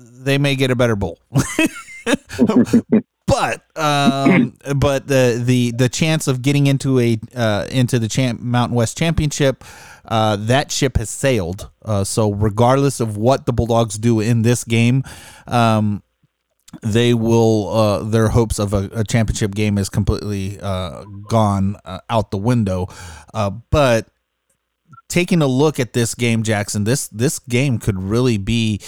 [0.00, 1.18] they may get a better bowl.
[3.26, 8.40] but um, but the the the chance of getting into a uh, into the champ,
[8.40, 9.64] Mountain West Championship,
[10.04, 11.70] uh, that ship has sailed.
[11.84, 15.04] Uh, so regardless of what the Bulldogs do in this game,
[15.46, 16.02] um,
[16.82, 22.00] they will uh, their hopes of a, a, championship game is completely uh, gone uh,
[22.08, 22.88] out the window.
[23.70, 24.08] but
[25.08, 28.80] taking a look at this game, Jackson, this this game could really be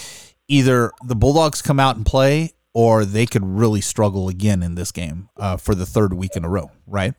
[0.53, 4.93] either the Bulldogs come out and play or they could really struggle again in this
[4.93, 7.15] game uh, for the third week in a row, right?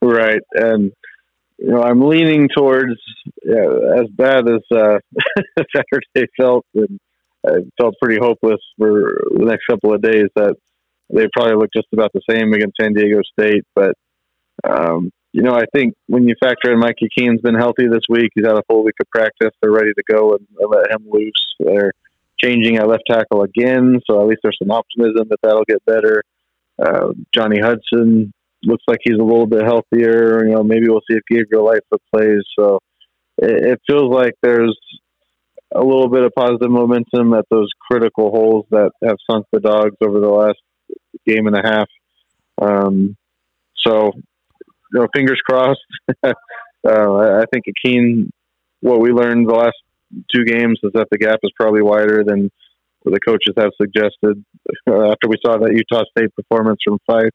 [0.00, 0.40] Right.
[0.54, 0.92] And,
[1.58, 2.94] you know, I'm leaning towards
[3.44, 4.98] yeah, as bad as uh,
[5.76, 6.98] Saturday felt, and
[7.46, 10.56] I felt pretty hopeless for the next couple of days that
[11.12, 13.64] they probably look just about the same against San Diego State.
[13.74, 13.92] But,
[14.66, 18.30] um, you know, I think when you factor in Mikey Keene's been healthy this week,
[18.34, 19.50] he's had a full week of practice.
[19.60, 21.54] They're ready to go and, and let him loose.
[21.58, 21.92] They're
[22.44, 26.22] changing at left tackle again, so at least there's some optimism that that'll get better.
[26.78, 30.46] Uh, Johnny Hudson looks like he's a little bit healthier.
[30.46, 32.42] You know, maybe we'll see if Gabriel Lightfoot plays.
[32.58, 32.78] So
[33.38, 34.76] it, it feels like there's
[35.74, 39.96] a little bit of positive momentum at those critical holes that have sunk the dogs
[40.00, 40.58] over the last
[41.26, 41.88] game and a half.
[42.60, 43.16] Um,
[43.84, 45.80] so, you know, fingers crossed.
[46.24, 46.32] uh,
[46.86, 48.30] I think Akeen,
[48.80, 49.76] what we learned the last
[50.34, 52.50] two games is that the gap is probably wider than
[53.04, 54.44] the coaches have suggested.
[54.88, 57.32] Uh, after we saw that Utah State performance from Fife,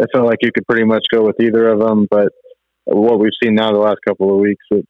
[0.00, 2.06] I felt like you could pretty much go with either of them.
[2.10, 2.32] But
[2.84, 4.86] what we've seen now the last couple of weeks, it,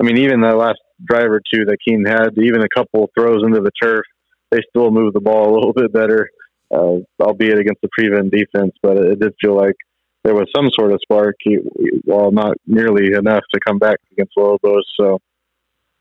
[0.00, 3.42] I mean, even the last drive or two that Keene had, even a couple throws
[3.44, 4.04] into the turf,
[4.50, 6.30] they still moved the ball a little bit better,
[6.72, 8.72] uh, albeit against the prevent defense.
[8.82, 9.74] But it did feel like
[10.22, 11.36] there was some sort of spark,
[12.04, 14.84] while not nearly enough to come back against Lobos.
[14.98, 15.18] So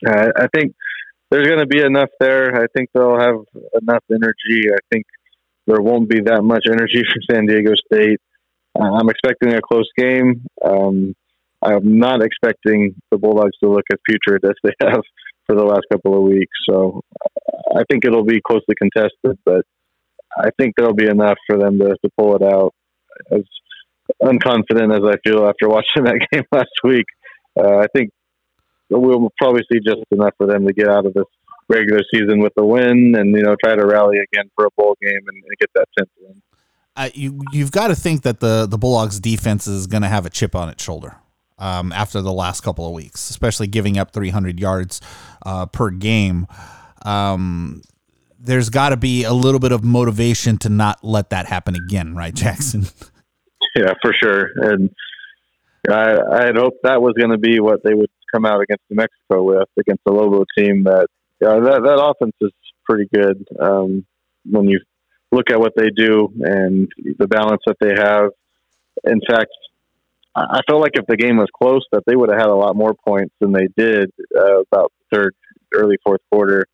[0.08, 0.74] uh, I think
[1.30, 2.56] there's going to be enough there.
[2.56, 3.36] I think they'll have
[3.82, 4.70] enough energy.
[4.72, 5.06] I think
[5.66, 8.20] there won't be that much energy from San Diego State.
[8.80, 10.46] Uh, I'm expecting a close game.
[10.64, 11.16] Um,
[11.64, 15.02] I'm not expecting the Bulldogs to look as putrid as they have
[15.46, 16.58] for the last couple of weeks.
[16.70, 17.02] So
[17.76, 19.66] I think it'll be closely contested, but
[20.38, 22.74] I think there'll be enough for them to, to pull it out.
[23.32, 23.44] As
[24.22, 27.06] unconfident as I feel after watching that game last week,
[27.58, 28.10] uh, I think
[29.00, 31.26] we'll probably see just enough for them to get out of this
[31.70, 34.96] regular season with a win and you know try to rally again for a bowl
[35.02, 36.42] game and, and get that tenth win.
[36.96, 40.26] Uh, you you've got to think that the the Bulldogs defense is going to have
[40.26, 41.16] a chip on its shoulder
[41.58, 45.02] um, after the last couple of weeks, especially giving up 300 yards
[45.46, 46.48] uh, per game.
[47.04, 47.82] Um,
[48.40, 52.16] there's got to be a little bit of motivation to not let that happen again,
[52.16, 52.86] right, Jackson?
[53.76, 54.50] Yeah, for sure.
[54.56, 54.92] And
[55.90, 58.84] I, I had hoped that was going to be what they would come out against
[58.90, 60.84] New Mexico with, against the Lobo team.
[60.84, 61.08] That
[61.42, 62.52] yeah, that that offense is
[62.86, 64.06] pretty good um,
[64.46, 64.80] when you
[65.32, 68.32] look at what they do and the balance that they have.
[69.06, 69.52] In fact,
[70.36, 72.76] I felt like if the game was close, that they would have had a lot
[72.76, 75.36] more points than they did uh, about third,
[75.74, 76.66] early fourth quarter.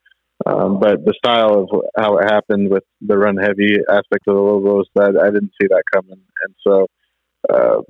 [0.46, 4.42] Um, but the style of how it happened with the run heavy aspect of the
[4.42, 6.88] Lobos, that I didn't see that coming, and so
[7.54, 7.82] uh,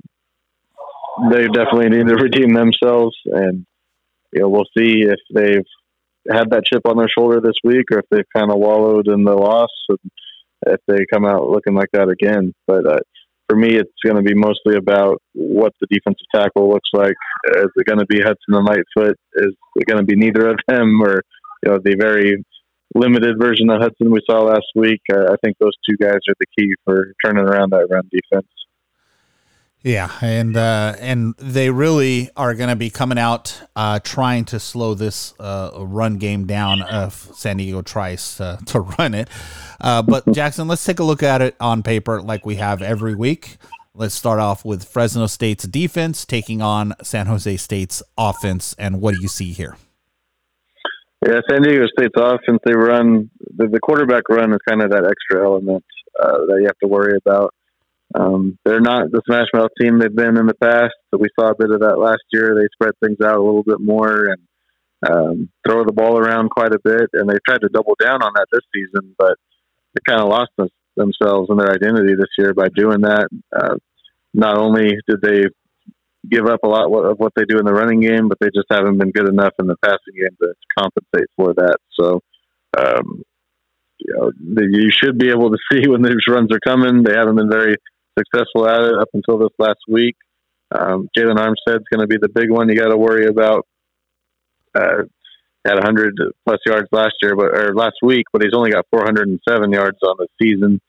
[1.30, 3.16] they definitely need to redeem themselves.
[3.26, 3.66] And
[4.32, 5.66] you know, we'll see if they've
[6.30, 9.24] had that chip on their shoulder this week, or if they've kind of wallowed in
[9.24, 9.70] the loss,
[10.66, 12.52] if they come out looking like that again.
[12.66, 12.98] But uh,
[13.48, 17.14] for me, it's going to be mostly about what the defensive tackle looks like.
[17.56, 19.16] Is it going to be Hudson and Lightfoot?
[19.34, 21.22] Is it going to be neither of them, or
[21.64, 22.44] you know, the very
[22.94, 25.00] limited version of Hudson we saw last week?
[25.12, 28.48] Uh, I think those two guys are the key for turning around that run defense.
[29.82, 34.60] Yeah, and uh, and they really are going to be coming out uh, trying to
[34.60, 39.28] slow this uh, run game down if San Diego tries to run it.
[39.80, 43.14] Uh, but Jackson, let's take a look at it on paper like we have every
[43.14, 43.56] week.
[43.94, 49.14] Let's start off with Fresno State's defense taking on San Jose State's offense, and what
[49.14, 49.78] do you see here?
[51.26, 55.04] Yeah, San Diego State's offense they run the, the quarterback run is kind of that
[55.04, 55.84] extra element
[56.22, 57.54] uh, that you have to worry about
[58.14, 60.94] um, they're not the Smash Mouth team they've been in the past.
[61.10, 62.54] So we saw a bit of that last year.
[62.54, 64.40] They spread things out a little bit more and
[65.08, 67.10] um, throw the ball around quite a bit.
[67.12, 69.36] And they tried to double down on that this season, but
[69.94, 73.28] they kind of lost them, themselves and their identity this year by doing that.
[73.56, 73.76] Uh,
[74.34, 75.44] not only did they
[76.28, 78.66] give up a lot of what they do in the running game, but they just
[78.70, 81.78] haven't been good enough in the passing game to compensate for that.
[81.98, 82.20] So,
[82.76, 83.22] um,
[83.98, 84.30] you know,
[84.70, 87.02] you should be able to see when these runs are coming.
[87.02, 87.76] They haven't been very
[88.20, 90.16] successful at it up until this last week.
[90.72, 93.66] Um, Jaylon Armstead's going to be the big one you got to worry about.
[94.74, 95.02] Uh,
[95.66, 96.14] had 100
[96.46, 100.16] plus yards last year, but or last week, but he's only got 407 yards on
[100.18, 100.80] the season.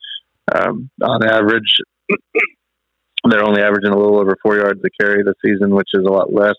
[0.54, 1.78] Um, on average,
[3.30, 6.12] they're only averaging a little over four yards a carry this season, which is a
[6.12, 6.56] lot less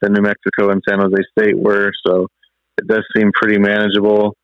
[0.00, 1.92] than New Mexico and San Jose State were.
[2.06, 2.28] So
[2.78, 4.36] it does seem pretty manageable.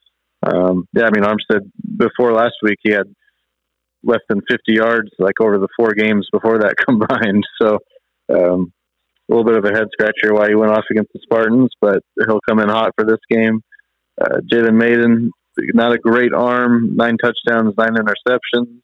[0.42, 3.14] Um, yeah, I mean Armstead before last week he had
[4.02, 7.44] less than 50 yards like over the four games before that combined.
[7.60, 7.78] So
[8.32, 8.72] um,
[9.30, 12.02] a little bit of a head scratcher why he went off against the Spartans, but
[12.26, 13.62] he'll come in hot for this game.
[14.20, 15.30] Uh, Jalen Mayden,
[15.74, 18.80] not a great arm, nine touchdowns, nine interceptions,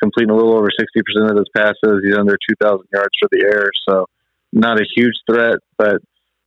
[0.00, 2.02] completing a little over 60% of his passes.
[2.04, 4.06] He's under 2,000 yards for the air, so
[4.52, 6.00] not a huge threat, but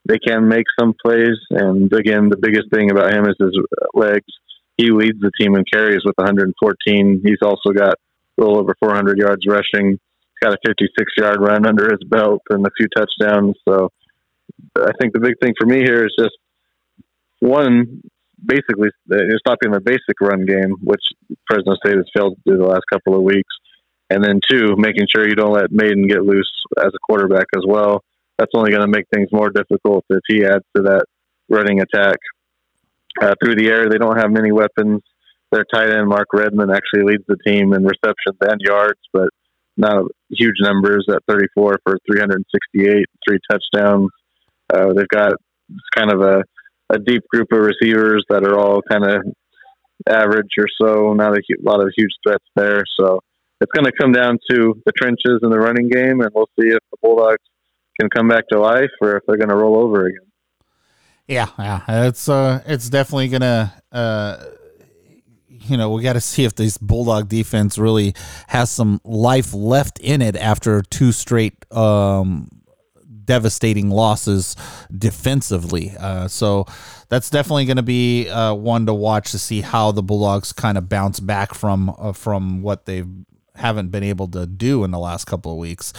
[0.08, 1.38] they can make some plays.
[1.50, 3.58] And again, the biggest thing about him is his
[3.94, 4.26] legs
[4.78, 7.22] he leads the team in carries with 114.
[7.24, 9.92] He's also got a little over 400 yards rushing.
[9.92, 13.56] He's got a 56 yard run under his belt and a few touchdowns.
[13.68, 13.90] So
[14.78, 16.36] I think the big thing for me here is just
[17.40, 18.02] one,
[18.44, 21.02] basically you're stopping the basic run game, which
[21.48, 23.54] Fresno State has failed to do the last couple of weeks.
[24.10, 27.64] And then two, making sure you don't let Mayden get loose as a quarterback as
[27.66, 28.04] well.
[28.38, 31.06] That's only going to make things more difficult if he adds to that
[31.50, 32.18] running attack
[33.22, 33.90] uh, through the air.
[33.90, 35.02] They don't have many weapons.
[35.52, 39.30] Their tight end Mark Redman actually leads the team in receptions and yards, but
[39.78, 44.10] not huge numbers at 34 for 368, three touchdowns.
[44.74, 45.34] Uh, they've got
[45.96, 46.44] kind of a,
[46.90, 49.22] a deep group of receivers that are all kind of
[50.10, 51.14] average or so.
[51.14, 52.84] Not a lot of huge threats there.
[53.00, 53.20] So
[53.60, 56.70] it's going to come down to the trenches in the running game, and we'll see
[56.70, 57.44] if the Bulldogs
[58.00, 60.31] can come back to life or if they're going to roll over again.
[61.32, 64.44] Yeah, yeah, it's uh, it's definitely gonna uh,
[65.68, 68.16] you know, we got to see if this Bulldog defense really
[68.48, 72.50] has some life left in it after two straight um,
[73.24, 74.56] devastating losses
[74.96, 75.94] defensively.
[75.98, 76.66] Uh, so
[77.10, 80.78] that's definitely going to be uh, one to watch to see how the Bulldogs kind
[80.78, 83.04] of bounce back from uh, from what they
[83.56, 85.94] haven't been able to do in the last couple of weeks.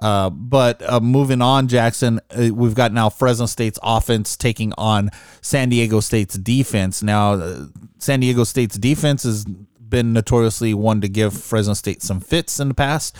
[0.00, 5.10] Uh, but uh, moving on, Jackson, uh, we've got now Fresno State's offense taking on
[5.40, 7.02] San Diego State's defense.
[7.02, 7.66] Now, uh,
[7.98, 12.68] San Diego State's defense has been notoriously one to give Fresno State some fits in
[12.68, 13.16] the past.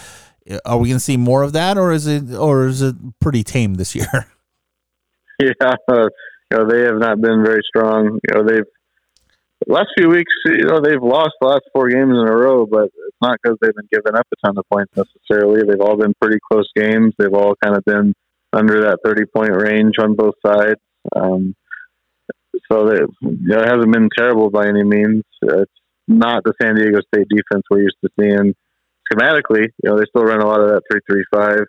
[0.49, 2.97] Uh, are we going to see more of that, or is it, or is it
[3.20, 4.27] pretty tame this year?
[5.39, 5.53] Yeah,
[6.51, 8.20] you know they have not been very strong.
[8.29, 8.64] You know they've
[9.67, 12.85] last few weeks, you know, they've lost the last four games in a row, but
[12.85, 15.63] it's not because they've been giving up a ton of points necessarily.
[15.67, 17.15] They've all been pretty close games.
[17.19, 18.15] They've all kind of been
[18.53, 20.81] under that 30 point range on both sides.
[21.15, 21.55] Um,
[22.71, 25.25] so they, you know, it hasn't been terrible by any means.
[25.43, 25.73] It's
[26.09, 28.55] not the San Diego State defense we're used to seeing.
[29.13, 31.61] Schematically, you know, they still run a lot of that 335,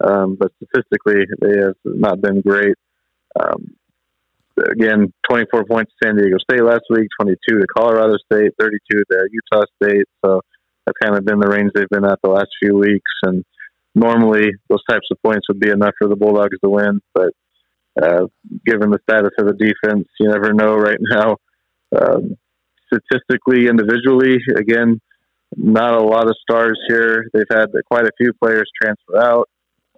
[0.00, 2.74] um, but statistically, they have not been great.
[3.38, 3.77] Um,
[4.70, 9.28] again, 24 points to San Diego State last week, 22 to Colorado State, 32 to
[9.30, 10.06] Utah State.
[10.24, 10.40] So
[10.86, 13.10] that's kind of been the range they've been at the last few weeks.
[13.22, 13.44] And
[13.94, 17.00] normally those types of points would be enough for the Bulldogs to win.
[17.14, 17.32] But
[18.00, 18.26] uh,
[18.64, 21.36] given the status of the defense, you never know right now.
[21.98, 22.36] Um,
[22.92, 25.00] statistically, individually, again,
[25.56, 27.26] not a lot of stars here.
[27.32, 29.48] They've had quite a few players transfer out.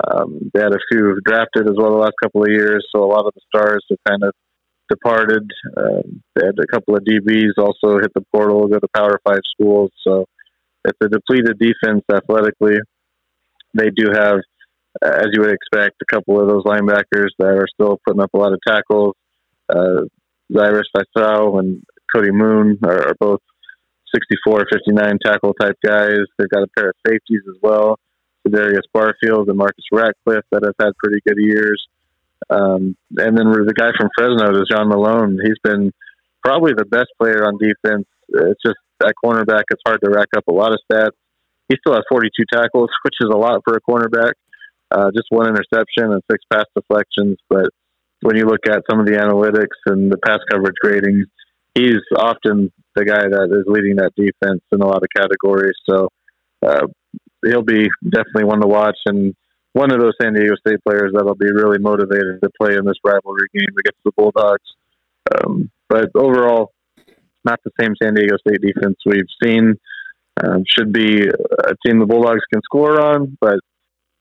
[0.08, 3.10] Um, they had a few drafted as well the last couple of years, so a
[3.10, 4.32] lot of the stars have kind of
[4.90, 5.48] departed.
[5.76, 9.40] Um, they had a couple of DBs also hit the portal, go to Power Five
[9.54, 9.90] schools.
[10.06, 10.26] So
[10.84, 12.78] it's a depleted defense athletically.
[13.74, 14.40] They do have,
[15.02, 18.38] as you would expect, a couple of those linebackers that are still putting up a
[18.38, 19.14] lot of tackles.
[19.68, 20.02] Uh,
[20.54, 21.82] Cyrus Faisal and
[22.14, 23.40] Cody Moon are, are both
[24.14, 26.18] 64, 59 tackle type guys.
[26.36, 27.98] They've got a pair of safeties as well.
[28.50, 31.86] Darius Barfield and Marcus Ratcliffe that have had pretty good years.
[32.48, 35.38] Um, and then the guy from Fresno, Dezjhon Malone.
[35.42, 35.92] He's been
[36.42, 38.06] probably the best player on defense.
[38.28, 39.64] It's just that cornerback.
[39.70, 41.16] It's hard to rack up a lot of stats.
[41.68, 44.32] He still has 42 tackles, which is a lot for a cornerback.
[44.90, 47.38] Uh, just one interception and six pass deflections.
[47.48, 47.68] But
[48.22, 51.24] when you look at some of the analytics and the pass coverage gradings,
[51.74, 55.76] he's often the guy that is leading that defense in a lot of categories.
[55.88, 56.08] So
[56.66, 56.86] uh,
[57.44, 58.98] he'll be definitely one to watch.
[59.06, 59.34] And
[59.72, 62.96] one of those San Diego State players that'll be really motivated to play in this
[63.04, 64.74] rivalry game against the Bulldogs.
[65.34, 66.72] Um, but overall,
[67.44, 69.78] not the same San Diego State defense we've seen.
[70.42, 73.58] Um, should be a team the Bulldogs can score on, but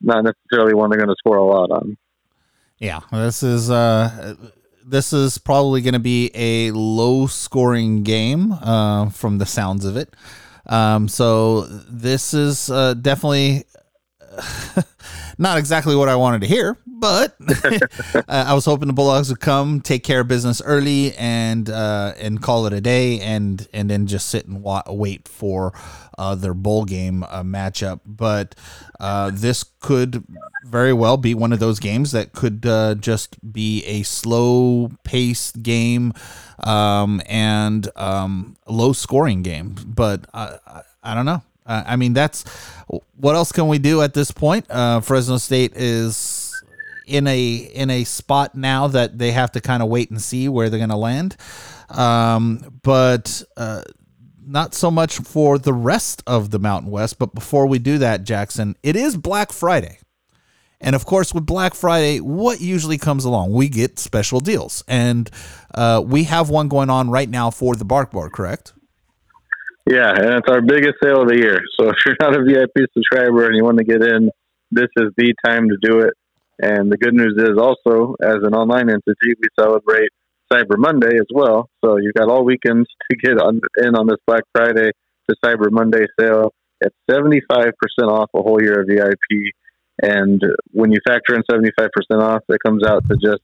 [0.01, 1.97] not necessarily one they're going to score a lot on.
[2.77, 4.35] Yeah, this is uh,
[4.85, 9.97] this is probably going to be a low scoring game uh, from the sounds of
[9.97, 10.13] it.
[10.65, 13.65] Um, so this is uh, definitely
[15.37, 17.35] not exactly what I wanted to hear, but
[18.27, 22.41] I was hoping the Bulldogs would come, take care of business early, and uh, and
[22.41, 25.73] call it a day, and and then just sit and wa- wait for
[26.17, 28.01] uh, their bowl game uh, matchup.
[28.05, 28.55] But
[28.99, 30.23] uh, this could
[30.65, 35.63] very well be one of those games that could uh, just be a slow paced
[35.63, 36.13] game
[36.63, 39.75] um, and um, low scoring game.
[39.85, 40.57] But I,
[41.01, 41.41] I don't know.
[41.69, 42.43] Uh, I mean, that's
[43.15, 44.65] what else can we do at this point?
[44.69, 46.51] Uh, Fresno State is
[47.05, 50.49] in a in a spot now that they have to kind of wait and see
[50.49, 51.37] where they're going to land.
[51.89, 53.83] Um, but uh,
[54.45, 57.19] not so much for the rest of the Mountain West.
[57.19, 59.99] But before we do that, Jackson, it is Black Friday.
[60.81, 63.53] And of course, with Black Friday, what usually comes along?
[63.53, 64.83] We get special deals.
[64.87, 65.29] And
[65.75, 68.73] uh, we have one going on right now for the Barkboard, correct?
[69.87, 71.59] Yeah, and it's our biggest sale of the year.
[71.79, 74.31] So if you're not a VIP subscriber and you want to get in,
[74.71, 76.13] this is the time to do it.
[76.61, 80.09] And the good news is also, as an online entity, we celebrate
[80.51, 81.69] Cyber Monday as well.
[81.83, 84.91] So you've got all weekends to get on, in on this Black Friday
[85.29, 86.53] to Cyber Monday sale
[86.83, 87.71] at 75%
[88.07, 89.53] off a whole year of VIP.
[90.01, 91.89] And when you factor in 75%
[92.21, 93.41] off, it comes out to just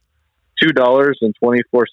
[0.64, 1.86] $2.24 for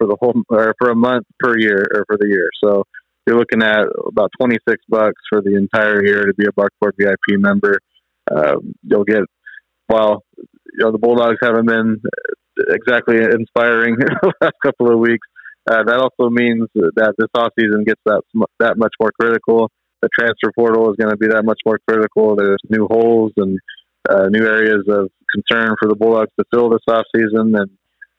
[0.00, 2.48] the whole, or for a month per year, or for the year.
[2.62, 2.84] So
[3.26, 7.38] you're looking at about 26 bucks for the entire year to be a Barkboard VIP
[7.38, 7.78] member.
[8.30, 9.22] Uh, you'll get,
[9.88, 12.00] well, you know, the Bulldogs haven't been
[12.68, 15.26] exactly inspiring the last couple of weeks.
[15.68, 18.20] Uh, that also means that this offseason gets that
[18.60, 19.70] that much more critical.
[20.02, 22.36] The transfer portal is going to be that much more critical.
[22.36, 23.58] There's new holes and
[24.08, 27.70] uh, new areas of concern for the Bulldogs to fill this offseason, and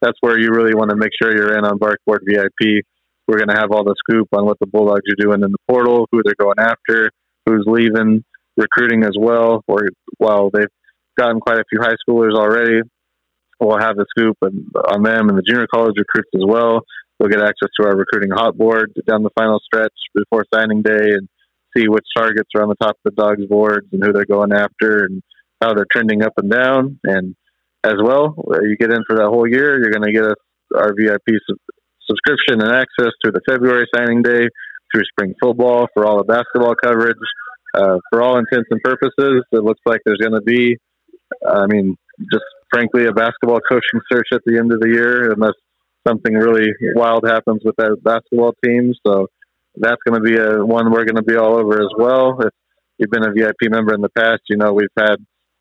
[0.02, 2.84] that's where you really want to make sure you're in on Barkboard VIP.
[3.28, 5.58] We're going to have all the scoop on what the Bulldogs are doing in the
[5.68, 7.10] portal, who they're going after,
[7.46, 8.24] who's leaving,
[8.56, 9.64] recruiting as well.
[9.68, 10.68] Or while they've
[11.18, 12.82] gotten quite a few high schoolers already,
[13.60, 16.82] we'll have the scoop on them and the junior college recruits as well.
[17.18, 21.14] They'll get access to our recruiting hot board down the final stretch before signing day
[21.14, 21.30] and
[21.76, 24.52] see which targets are on the top of the dogs boards and who they're going
[24.52, 25.24] after and
[25.62, 27.00] how they're trending up and down.
[27.04, 27.36] And
[27.84, 30.36] as well, you get in for that whole year, you're going to get us
[30.76, 31.40] our VIP
[32.08, 34.48] subscription and access through the February signing day,
[34.92, 37.18] through spring football, for all the basketball coverage.
[37.74, 40.78] Uh, for all intents and purposes, it looks like there's going to be,
[41.46, 41.98] I mean,
[42.32, 45.56] just frankly, a basketball coaching search at the end of the year, unless
[46.08, 48.94] something really wild happens with that basketball team.
[49.06, 49.28] So
[49.76, 52.40] that's going to be a one we're going to be all over as well.
[52.40, 52.54] If
[52.98, 55.18] you've been a VIP member in the past, you know we've had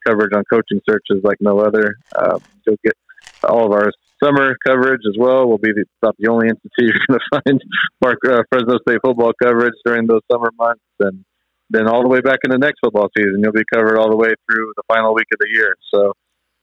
[0.07, 1.97] coverage on coaching searches like no other.
[2.17, 2.95] Um, you'll get
[3.43, 3.91] all of our
[4.25, 5.47] summer coverage as well.
[5.47, 7.61] We'll be the, about the only entity you're going to find
[8.03, 11.25] Mark uh, Fresno State football coverage during those summer months, and
[11.71, 14.17] then all the way back in the next football season, you'll be covered all the
[14.17, 15.77] way through the final week of the year.
[15.93, 16.13] So,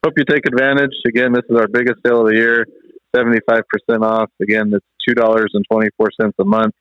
[0.04, 0.94] hope you take advantage.
[1.08, 2.66] Again, this is our biggest sale of the year,
[3.16, 4.30] seventy five percent off.
[4.42, 6.74] Again, it's two dollars and twenty four cents a month,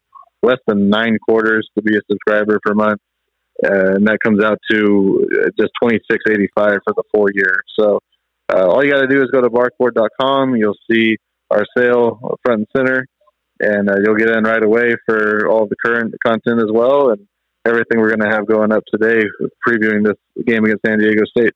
[0.42, 3.00] less than nine quarters to be a subscriber per month.
[3.62, 7.26] Uh, and that comes out to uh, just twenty six eighty five for the four
[7.34, 7.56] year.
[7.78, 8.00] So
[8.52, 10.56] uh, all you got to do is go to barkboard.com.
[10.56, 11.16] You'll see
[11.50, 13.06] our sale front and center,
[13.60, 17.26] and uh, you'll get in right away for all the current content as well and
[17.66, 19.26] everything we're going to have going up today,
[19.66, 21.52] previewing this game against San Diego State.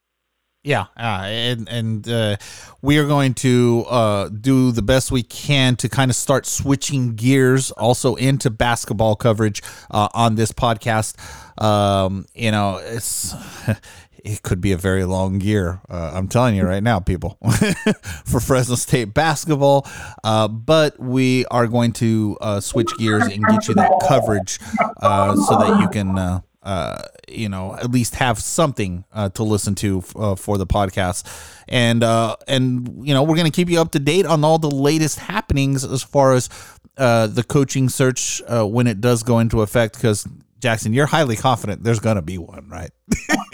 [0.64, 2.36] Yeah, uh, and and uh,
[2.80, 7.16] we are going to uh, do the best we can to kind of start switching
[7.16, 11.20] gears also into basketball coverage uh, on this podcast.
[11.62, 13.34] Um, you know, it's
[14.24, 15.80] it could be a very long year.
[15.88, 17.36] Uh, I'm telling you right now, people,
[18.24, 19.86] for Fresno State basketball.
[20.24, 24.58] Uh, but we are going to uh, switch gears and get you that coverage
[25.02, 26.18] uh, so that you can.
[26.18, 29.04] Uh, uh, you know, at least have something
[29.34, 31.26] to listen to for the podcast,
[31.68, 32.02] and
[32.48, 35.84] and you know, we're gonna keep you up to date on all the latest happenings
[35.84, 36.48] as far as
[36.96, 39.96] the coaching search when it does go into effect.
[39.96, 40.26] Because
[40.58, 42.90] Jackson, you're highly confident there's gonna be one, right?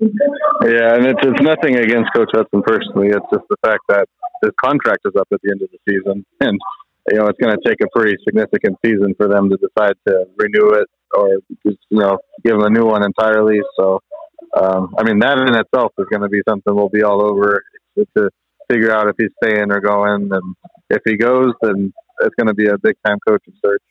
[0.00, 3.08] Yeah, and it's, it's nothing against Coach Hutson personally.
[3.08, 4.08] It's just the fact that
[4.42, 6.58] his contract is up at the end of the season, and
[7.10, 10.24] you know it's going to take a pretty significant season for them to decide to
[10.36, 11.36] renew it or
[11.66, 13.60] just you know give him a new one entirely.
[13.78, 14.00] So,
[14.58, 17.62] um, I mean, that in itself is going to be something we'll be all over
[18.16, 18.30] to
[18.70, 20.54] figure out if he's staying or going, and
[20.88, 23.82] if he goes, then it's going to be a big time coaching search.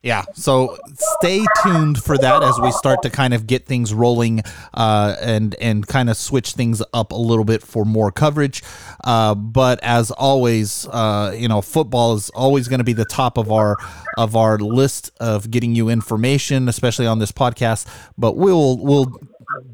[0.00, 4.42] Yeah, so stay tuned for that as we start to kind of get things rolling
[4.72, 8.62] uh, and and kind of switch things up a little bit for more coverage.
[9.02, 13.36] Uh, but as always, uh, you know, football is always going to be the top
[13.36, 13.76] of our
[14.16, 17.86] of our list of getting you information, especially on this podcast.
[18.16, 19.12] But we'll we'll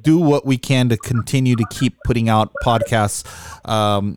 [0.01, 3.27] do what we can to continue to keep putting out podcasts
[3.69, 4.17] um,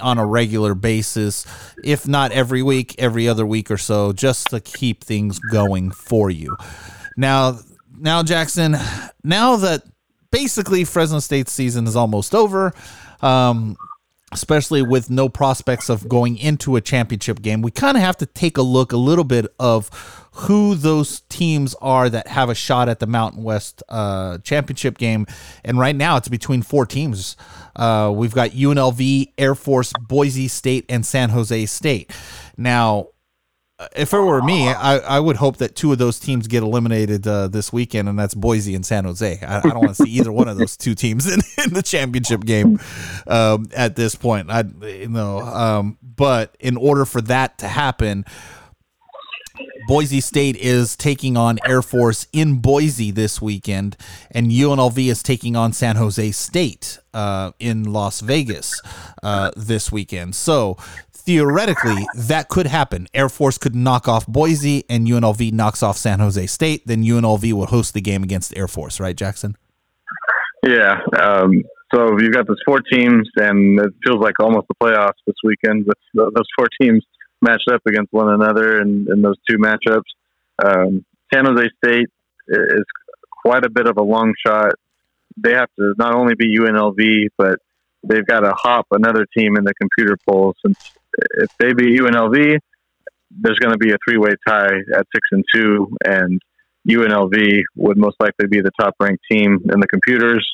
[0.00, 1.46] on a regular basis,
[1.84, 6.30] if not every week, every other week or so, just to keep things going for
[6.30, 6.56] you.
[7.16, 7.58] Now,
[7.98, 8.76] now Jackson,
[9.24, 9.82] now that
[10.30, 12.72] basically Fresno State season is almost over,
[13.22, 13.76] um,
[14.32, 18.26] especially with no prospects of going into a championship game, we kind of have to
[18.26, 19.90] take a look a little bit of
[20.32, 25.26] who those teams are that have a shot at the Mountain West uh, championship game.
[25.64, 27.36] And right now, it's between four teams.
[27.74, 32.12] Uh, we've got UNLV, Air Force, Boise State, and San Jose State.
[32.56, 33.08] Now,
[33.94, 37.26] if it were me, I, I would hope that two of those teams get eliminated
[37.26, 39.38] uh, this weekend, and that's Boise and San Jose.
[39.40, 41.82] I, I don't want to see either one of those two teams in, in the
[41.82, 42.80] championship game
[43.28, 44.50] um, at this point.
[44.50, 48.24] I you know, um, but in order for that to happen,
[49.86, 53.96] Boise State is taking on Air Force in Boise this weekend,
[54.30, 58.82] and UNLV is taking on San Jose State uh, in Las Vegas
[59.22, 60.34] uh, this weekend.
[60.34, 60.76] So
[61.28, 63.06] theoretically, that could happen.
[63.12, 66.86] Air Force could knock off Boise, and UNLV knocks off San Jose State.
[66.86, 69.54] Then UNLV will host the game against Air Force, right, Jackson?
[70.66, 70.96] Yeah.
[71.20, 71.64] Um,
[71.94, 75.84] so you've got those four teams, and it feels like almost the playoffs this weekend
[75.86, 77.04] with those four teams
[77.42, 80.08] matched up against one another in, in those two matchups.
[80.64, 82.08] Um, San Jose State
[82.48, 82.84] is
[83.44, 84.72] quite a bit of a long shot.
[85.36, 87.58] They have to not only be UNLV, but
[88.02, 90.54] they've got to hop another team in the computer poll.
[90.64, 90.78] Since
[91.38, 92.58] if they beat UNLV,
[93.30, 96.40] there's going to be a three-way tie at six and two, and
[96.88, 100.46] UNLV would most likely be the top-ranked team in the computers,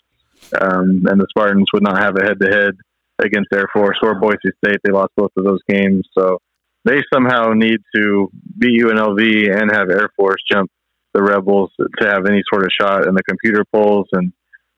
[0.60, 2.74] um, and the Spartans would not have a head-to-head
[3.20, 4.78] against Air Force or Boise State.
[4.82, 6.38] They lost both of those games, so
[6.84, 10.70] they somehow need to beat UNLV and have Air Force jump
[11.14, 14.08] the Rebels to have any sort of shot in the computer polls.
[14.12, 14.32] And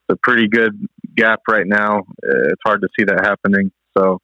[0.09, 0.79] it's a pretty good
[1.17, 2.01] gap right now.
[2.01, 3.73] Uh, it's hard to see that happening.
[3.97, 4.21] So,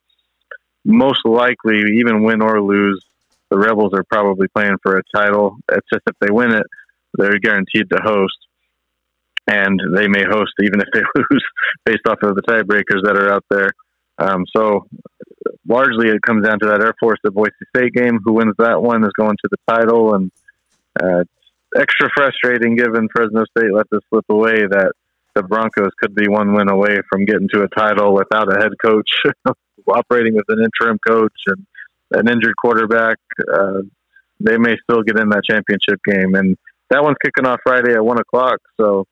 [0.85, 3.05] most likely, even win or lose,
[3.51, 5.57] the Rebels are probably playing for a title.
[5.71, 6.67] It's just if they win it,
[7.15, 8.37] they're guaranteed to host.
[9.47, 11.45] and they may host even if they lose
[11.85, 13.71] based off of the tiebreakers that are out there.
[14.19, 14.87] Um, so
[15.69, 18.21] largely it comes down to that Air Force at Boise State game.
[18.25, 20.31] Who wins that one is going to the title, and
[21.03, 21.25] uh,
[21.77, 24.93] extra frustrating given Fresno State let this slip away that
[25.35, 28.73] the Broncos could be one win away from getting to a title without a head
[28.85, 29.11] coach
[29.89, 31.67] operating with an interim coach and
[32.13, 33.19] an injured quarterback.
[33.53, 33.81] Uh,
[34.41, 36.57] they may still get in that championship game, and
[36.91, 38.59] that one's kicking off Friday at one o'clock.
[38.81, 39.07] So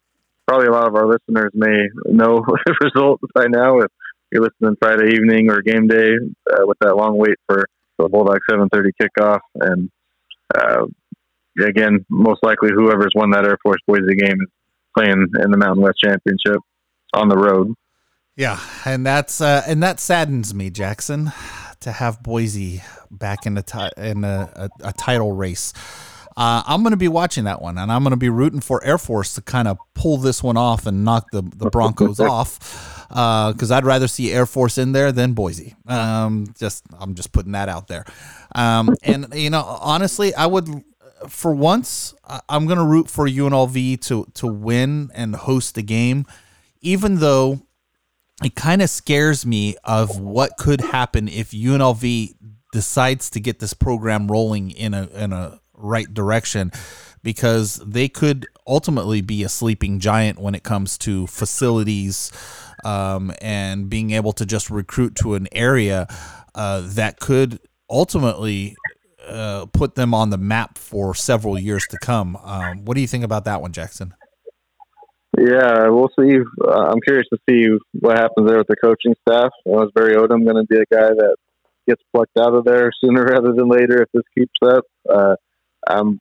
[0.47, 3.91] probably a lot of our listeners may know the result by now if
[4.33, 6.13] you're listening Friday evening or game day
[6.53, 7.67] uh, with that long wait for
[7.99, 9.41] the Bulldog 7:30 kickoff.
[9.55, 9.91] And
[10.55, 10.87] uh,
[11.65, 14.49] again, most likely whoever's won that Air Force Boise game is
[14.97, 16.61] playing in the Mountain West Championship
[17.15, 17.75] on the road.
[18.37, 21.33] Yeah, and that's uh, and that saddens me, Jackson,
[21.81, 24.51] to have Boise back in a ti- in a,
[24.83, 25.73] a, a title race.
[26.37, 28.83] Uh, I'm going to be watching that one, and I'm going to be rooting for
[28.85, 32.59] Air Force to kind of pull this one off and knock the, the Broncos off.
[33.09, 35.75] Because uh, I'd rather see Air Force in there than Boise.
[35.87, 38.05] Um, just I'm just putting that out there.
[38.55, 40.69] Um, and you know, honestly, I would,
[41.29, 42.15] for once,
[42.49, 46.27] I'm to root for UNLV to to win and host the game,
[46.81, 47.63] even though
[48.43, 52.35] it kind of scares me of what could happen if UNLV
[52.73, 56.71] decides to get this program rolling in a in a right direction
[57.23, 62.33] because they could ultimately be a sleeping giant when it comes to facilities
[62.85, 66.07] um, and being able to just recruit to an area
[66.55, 67.59] uh, that could
[67.91, 68.77] ultimately
[69.27, 72.37] uh, put them on the map for several years to come.
[72.37, 74.15] Um, what do you think about that one, Jackson?
[75.39, 76.39] Yeah, we'll see.
[76.61, 79.51] Uh, I'm curious to see what happens there with the coaching staff.
[79.65, 81.37] Was Barry Odom going to be a guy that
[81.87, 84.85] gets plucked out of there sooner rather than later if this keeps up?
[85.09, 85.37] Uh,
[85.89, 86.21] I'm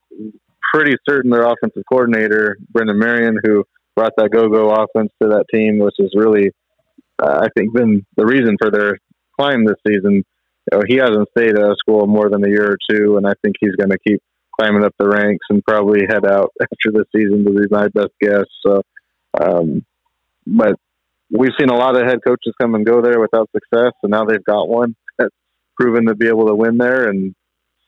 [0.74, 3.64] pretty certain their offensive coordinator, Brennan Marion, who
[3.96, 6.52] brought that go-go offense to that team, which has really,
[7.22, 8.98] uh, I think, been the reason for their
[9.38, 10.24] climb this season.
[10.72, 13.26] You know, he hasn't stayed at a school more than a year or two, and
[13.26, 14.22] I think he's going to keep
[14.60, 18.12] climbing up the ranks and probably head out after the season to be my best
[18.22, 18.46] guess.
[18.66, 18.82] So,
[19.40, 19.86] um,
[20.46, 20.76] but
[21.32, 24.26] we've seen a lot of head coaches come and go there without success, and now
[24.26, 25.36] they've got one that's
[25.80, 27.34] proven to be able to win there, and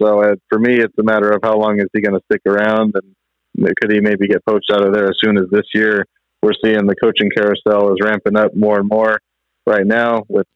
[0.02, 2.42] so uh, for me, it's a matter of how long is he going to stick
[2.48, 6.06] around, and could he maybe get poached out of there as soon as this year?
[6.42, 9.20] We're seeing the coaching carousel is ramping up more and more
[9.68, 10.48] right now with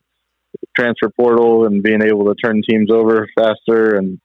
[0.75, 4.19] transfer portal and being able to turn teams over faster, and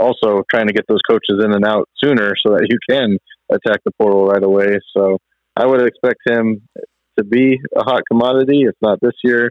[0.00, 3.18] also trying to get those coaches in and out sooner so that you can
[3.50, 4.78] attack the portal right away.
[4.96, 5.18] So
[5.56, 6.62] I would expect him
[7.18, 9.50] to be a hot commodity, if not this year.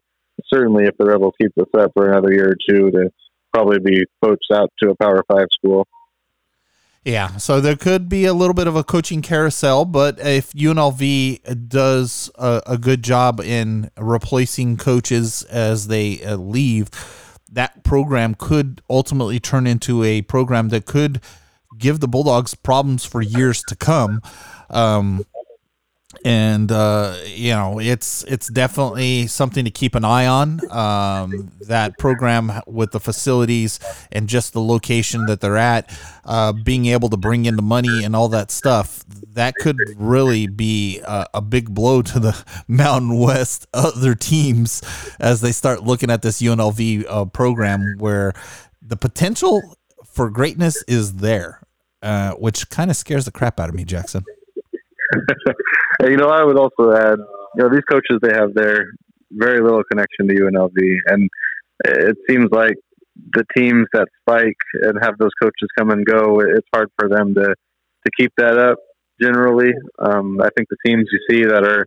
[0.52, 3.10] Certainly, if the Rebels keep this up for another year or two, to
[3.54, 5.88] probably be poached out to a Power Five school.
[7.04, 11.68] Yeah, so there could be a little bit of a coaching carousel, but if UNLV
[11.68, 16.92] does a, a good job in replacing coaches as they uh, leave,
[17.52, 21.22] that program could ultimately turn into a program that could
[21.76, 24.22] give the Bulldogs problems for years to come.
[24.70, 25.26] Um,
[26.24, 30.60] and uh, you know it's it's definitely something to keep an eye on.
[30.72, 33.80] Um, that program with the facilities
[34.12, 38.04] and just the location that they're at, uh, being able to bring in the money
[38.04, 39.04] and all that stuff,
[39.34, 44.82] that could really be a, a big blow to the Mountain West other teams
[45.20, 48.34] as they start looking at this UNLV uh, program where
[48.82, 49.62] the potential
[50.06, 51.62] for greatness is there,
[52.02, 54.24] uh, which kind of scares the crap out of me, Jackson.
[56.02, 57.20] You know, I would also add,
[57.56, 58.86] you know, these coaches they have their
[59.32, 61.30] very little connection to UNLV, and
[61.86, 62.76] it seems like
[63.34, 67.34] the teams that spike and have those coaches come and go, it's hard for them
[67.36, 68.78] to to keep that up.
[69.22, 71.86] Generally, um, I think the teams you see that are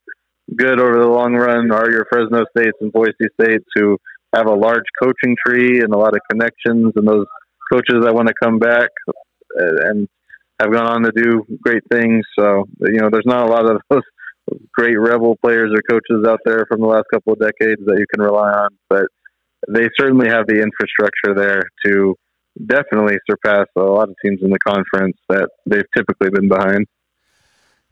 [0.57, 3.99] good over the long run are your Fresno States and Boise States, who
[4.35, 7.27] have a large coaching tree and a lot of connections, and those
[7.73, 8.91] coaches that want to come back
[9.57, 10.09] and
[10.61, 12.25] have gone on to do great things.
[12.39, 14.03] So, you know, there's not a lot of those
[14.73, 18.07] great rebel players or coaches out there from the last couple of decades that you
[18.15, 19.07] can rely on, but
[19.69, 22.15] they certainly have the infrastructure there to
[22.67, 26.87] definitely surpass a lot of teams in the conference that they've typically been behind.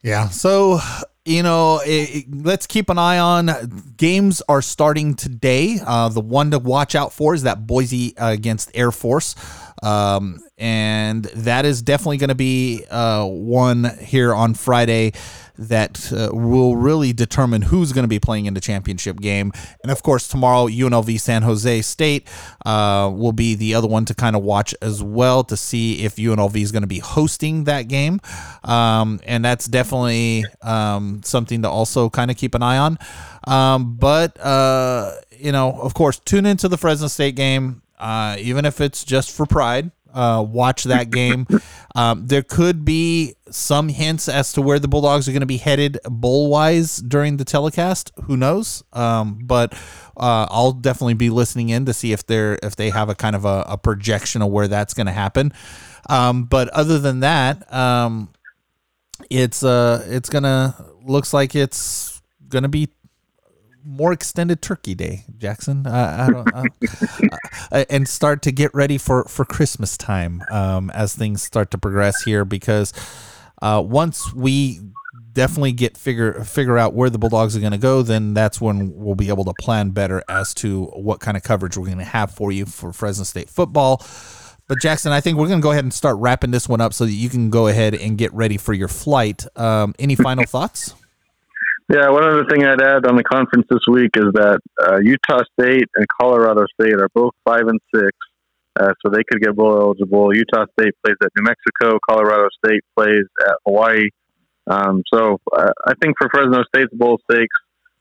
[0.02, 0.28] Yeah.
[0.28, 0.80] So,
[1.24, 5.78] you know, it, let's keep an eye on games are starting today.
[5.84, 9.34] Uh, the one to watch out for is that Boise uh, against Air Force.
[9.82, 15.12] Um, and that is definitely going to be uh, one here on Friday
[15.58, 19.52] that uh, will really determine who's going to be playing in the championship game.
[19.82, 22.28] And of course, tomorrow UNLV San Jose State
[22.64, 26.16] uh, will be the other one to kind of watch as well to see if
[26.16, 28.20] UNLV is going to be hosting that game.
[28.64, 32.98] Um, and that's definitely um, something to also kind of keep an eye on.
[33.46, 38.64] Um, but uh, you know, of course, tune into the Fresno State game, uh, even
[38.64, 41.46] if it's just for pride uh, watch that game.
[41.94, 45.58] Um, there could be some hints as to where the Bulldogs are going to be
[45.58, 48.12] headed bowl wise during the telecast.
[48.24, 48.82] Who knows?
[48.94, 49.74] Um, but
[50.16, 53.36] uh, I'll definitely be listening in to see if they're if they have a kind
[53.36, 55.52] of a, a projection of where that's going to happen.
[56.08, 58.30] Um, but other than that, um,
[59.30, 62.88] it's uh it's gonna looks like it's gonna be
[63.84, 65.86] more extended Turkey Day, Jackson.
[65.86, 71.70] I don't, and start to get ready for for Christmas time um, as things start
[71.72, 72.44] to progress here.
[72.44, 72.92] Because
[73.60, 74.80] uh, once we
[75.32, 78.92] definitely get figure figure out where the Bulldogs are going to go, then that's when
[78.94, 82.04] we'll be able to plan better as to what kind of coverage we're going to
[82.04, 84.04] have for you for Fresno State football.
[84.68, 86.94] But Jackson, I think we're going to go ahead and start wrapping this one up
[86.94, 89.44] so that you can go ahead and get ready for your flight.
[89.56, 90.94] Um, any final thoughts?
[91.92, 95.42] Yeah, one other thing I'd add on the conference this week is that uh, Utah
[95.60, 98.16] State and Colorado State are both five and six,
[98.80, 100.34] uh, so they could get bowl eligible.
[100.34, 101.98] Utah State plays at New Mexico.
[102.08, 104.08] Colorado State plays at Hawaii.
[104.66, 107.54] Um, so uh, I think for Fresno State's bowl stakes,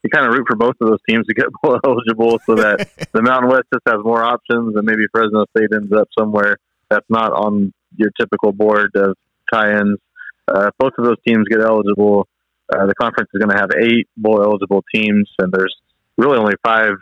[0.03, 2.87] you kind of root for both of those teams to get bowl eligible, so that
[3.11, 6.55] the Mountain West just has more options, and maybe Fresno State ends up somewhere
[6.89, 9.17] that's not on your typical board of
[9.51, 9.99] tie-ins.
[10.47, 12.25] Uh, both of those teams get eligible
[12.73, 15.75] uh, the conference is going to have eight bowl eligible teams, and there's
[16.17, 16.93] really only five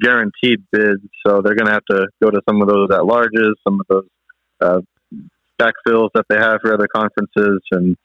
[0.00, 1.02] guaranteed bids.
[1.26, 3.86] So they're going to have to go to some of those at larges, some of
[3.88, 4.08] those
[4.60, 4.80] uh,
[5.58, 7.96] backfills that they have for other conferences, and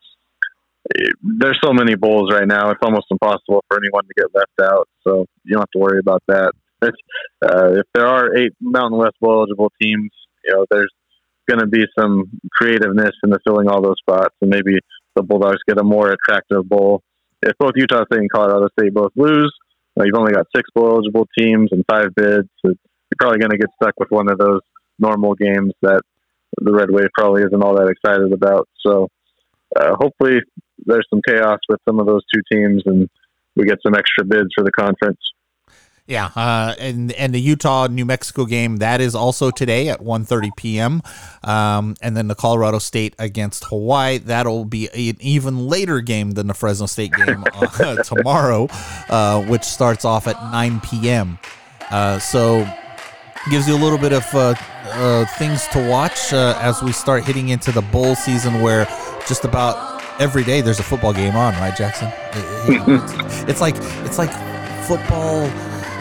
[1.22, 2.72] there's so many bowls right now.
[2.72, 4.90] It's almost impossible for anyone to get left out.
[5.04, 6.54] So you don't have to worry about that.
[6.84, 10.10] Uh, if there are eight Mountain West bowl eligible teams,
[10.44, 10.92] you know there's
[11.48, 14.80] going to be some creativeness in the filling all those spots, and maybe
[15.16, 17.04] the Bulldogs get a more attractive bowl
[17.44, 19.54] if both Utah State and Colorado State both lose,
[19.98, 22.48] you've only got six bowl eligible teams and five bids.
[22.64, 24.62] So you're probably going to get stuck with one of those
[25.00, 26.02] normal games that
[26.60, 28.68] the Red Wave probably isn't all that excited about.
[28.86, 29.10] So
[29.76, 30.40] uh, hopefully
[30.86, 33.10] there's some chaos with some of those two teams and
[33.56, 35.20] we get some extra bids for the conference.
[36.12, 40.50] Yeah, uh, and and the Utah New Mexico game that is also today at 1:30
[40.58, 41.02] p.m.
[41.42, 46.48] Um, and then the Colorado State against Hawaii that'll be an even later game than
[46.48, 48.68] the Fresno State game uh, tomorrow,
[49.08, 51.40] uh, which starts off at 9 p.m.
[51.90, 52.68] Uh, so
[53.50, 54.54] gives you a little bit of uh,
[54.88, 58.84] uh, things to watch as we start hitting into the bowl season, where
[59.30, 62.12] just about every day there's a football game on, right, Jackson?
[62.34, 64.32] It, it, it's, it's like it's like
[64.86, 65.50] football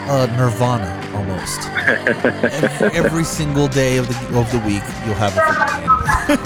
[0.09, 1.67] uh, Nirvana almost.
[2.81, 6.01] every, every, single day of the of the week, you'll have game.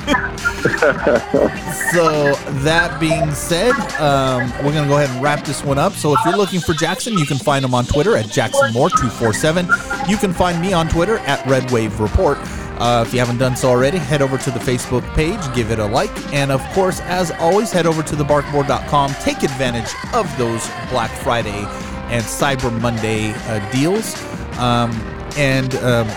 [1.93, 2.33] so
[2.63, 5.93] that being said, um, we're gonna go ahead and wrap this one up.
[5.93, 8.89] So if you're looking for Jackson, you can find him on Twitter at Jackson Moore
[8.89, 9.67] two four seven.
[10.07, 12.37] You can find me on Twitter at Red Wave Report.
[12.77, 15.79] Uh, if you haven't done so already, head over to the Facebook page, give it
[15.79, 19.13] a like, and of course, as always, head over to thebarkboard.com.
[19.21, 21.65] Take advantage of those Black Friday
[22.09, 24.15] and Cyber Monday uh, deals.
[24.57, 24.91] Um,
[25.37, 26.07] and um,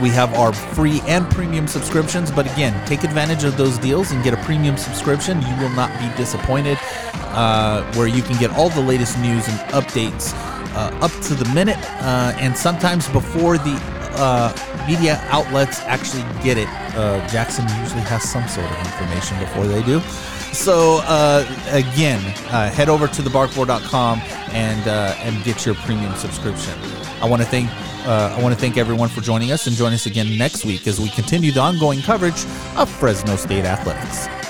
[0.00, 2.30] we have our free and premium subscriptions.
[2.30, 5.40] But again, take advantage of those deals and get a premium subscription.
[5.42, 6.78] You will not be disappointed,
[7.34, 10.32] uh, where you can get all the latest news and updates
[10.74, 13.78] uh, up to the minute, uh, and sometimes before the
[14.14, 14.52] uh,
[14.86, 16.68] media outlets actually get it.
[16.94, 20.00] Uh, Jackson usually has some sort of information before they do.
[20.52, 24.20] So uh, again, uh, head over to thebarkboard.com
[24.52, 26.74] and uh, and get your premium subscription.
[27.22, 27.70] I want to thank
[28.06, 30.86] uh, I want to thank everyone for joining us and join us again next week
[30.86, 32.44] as we continue the ongoing coverage
[32.76, 34.41] of Fresno State athletics.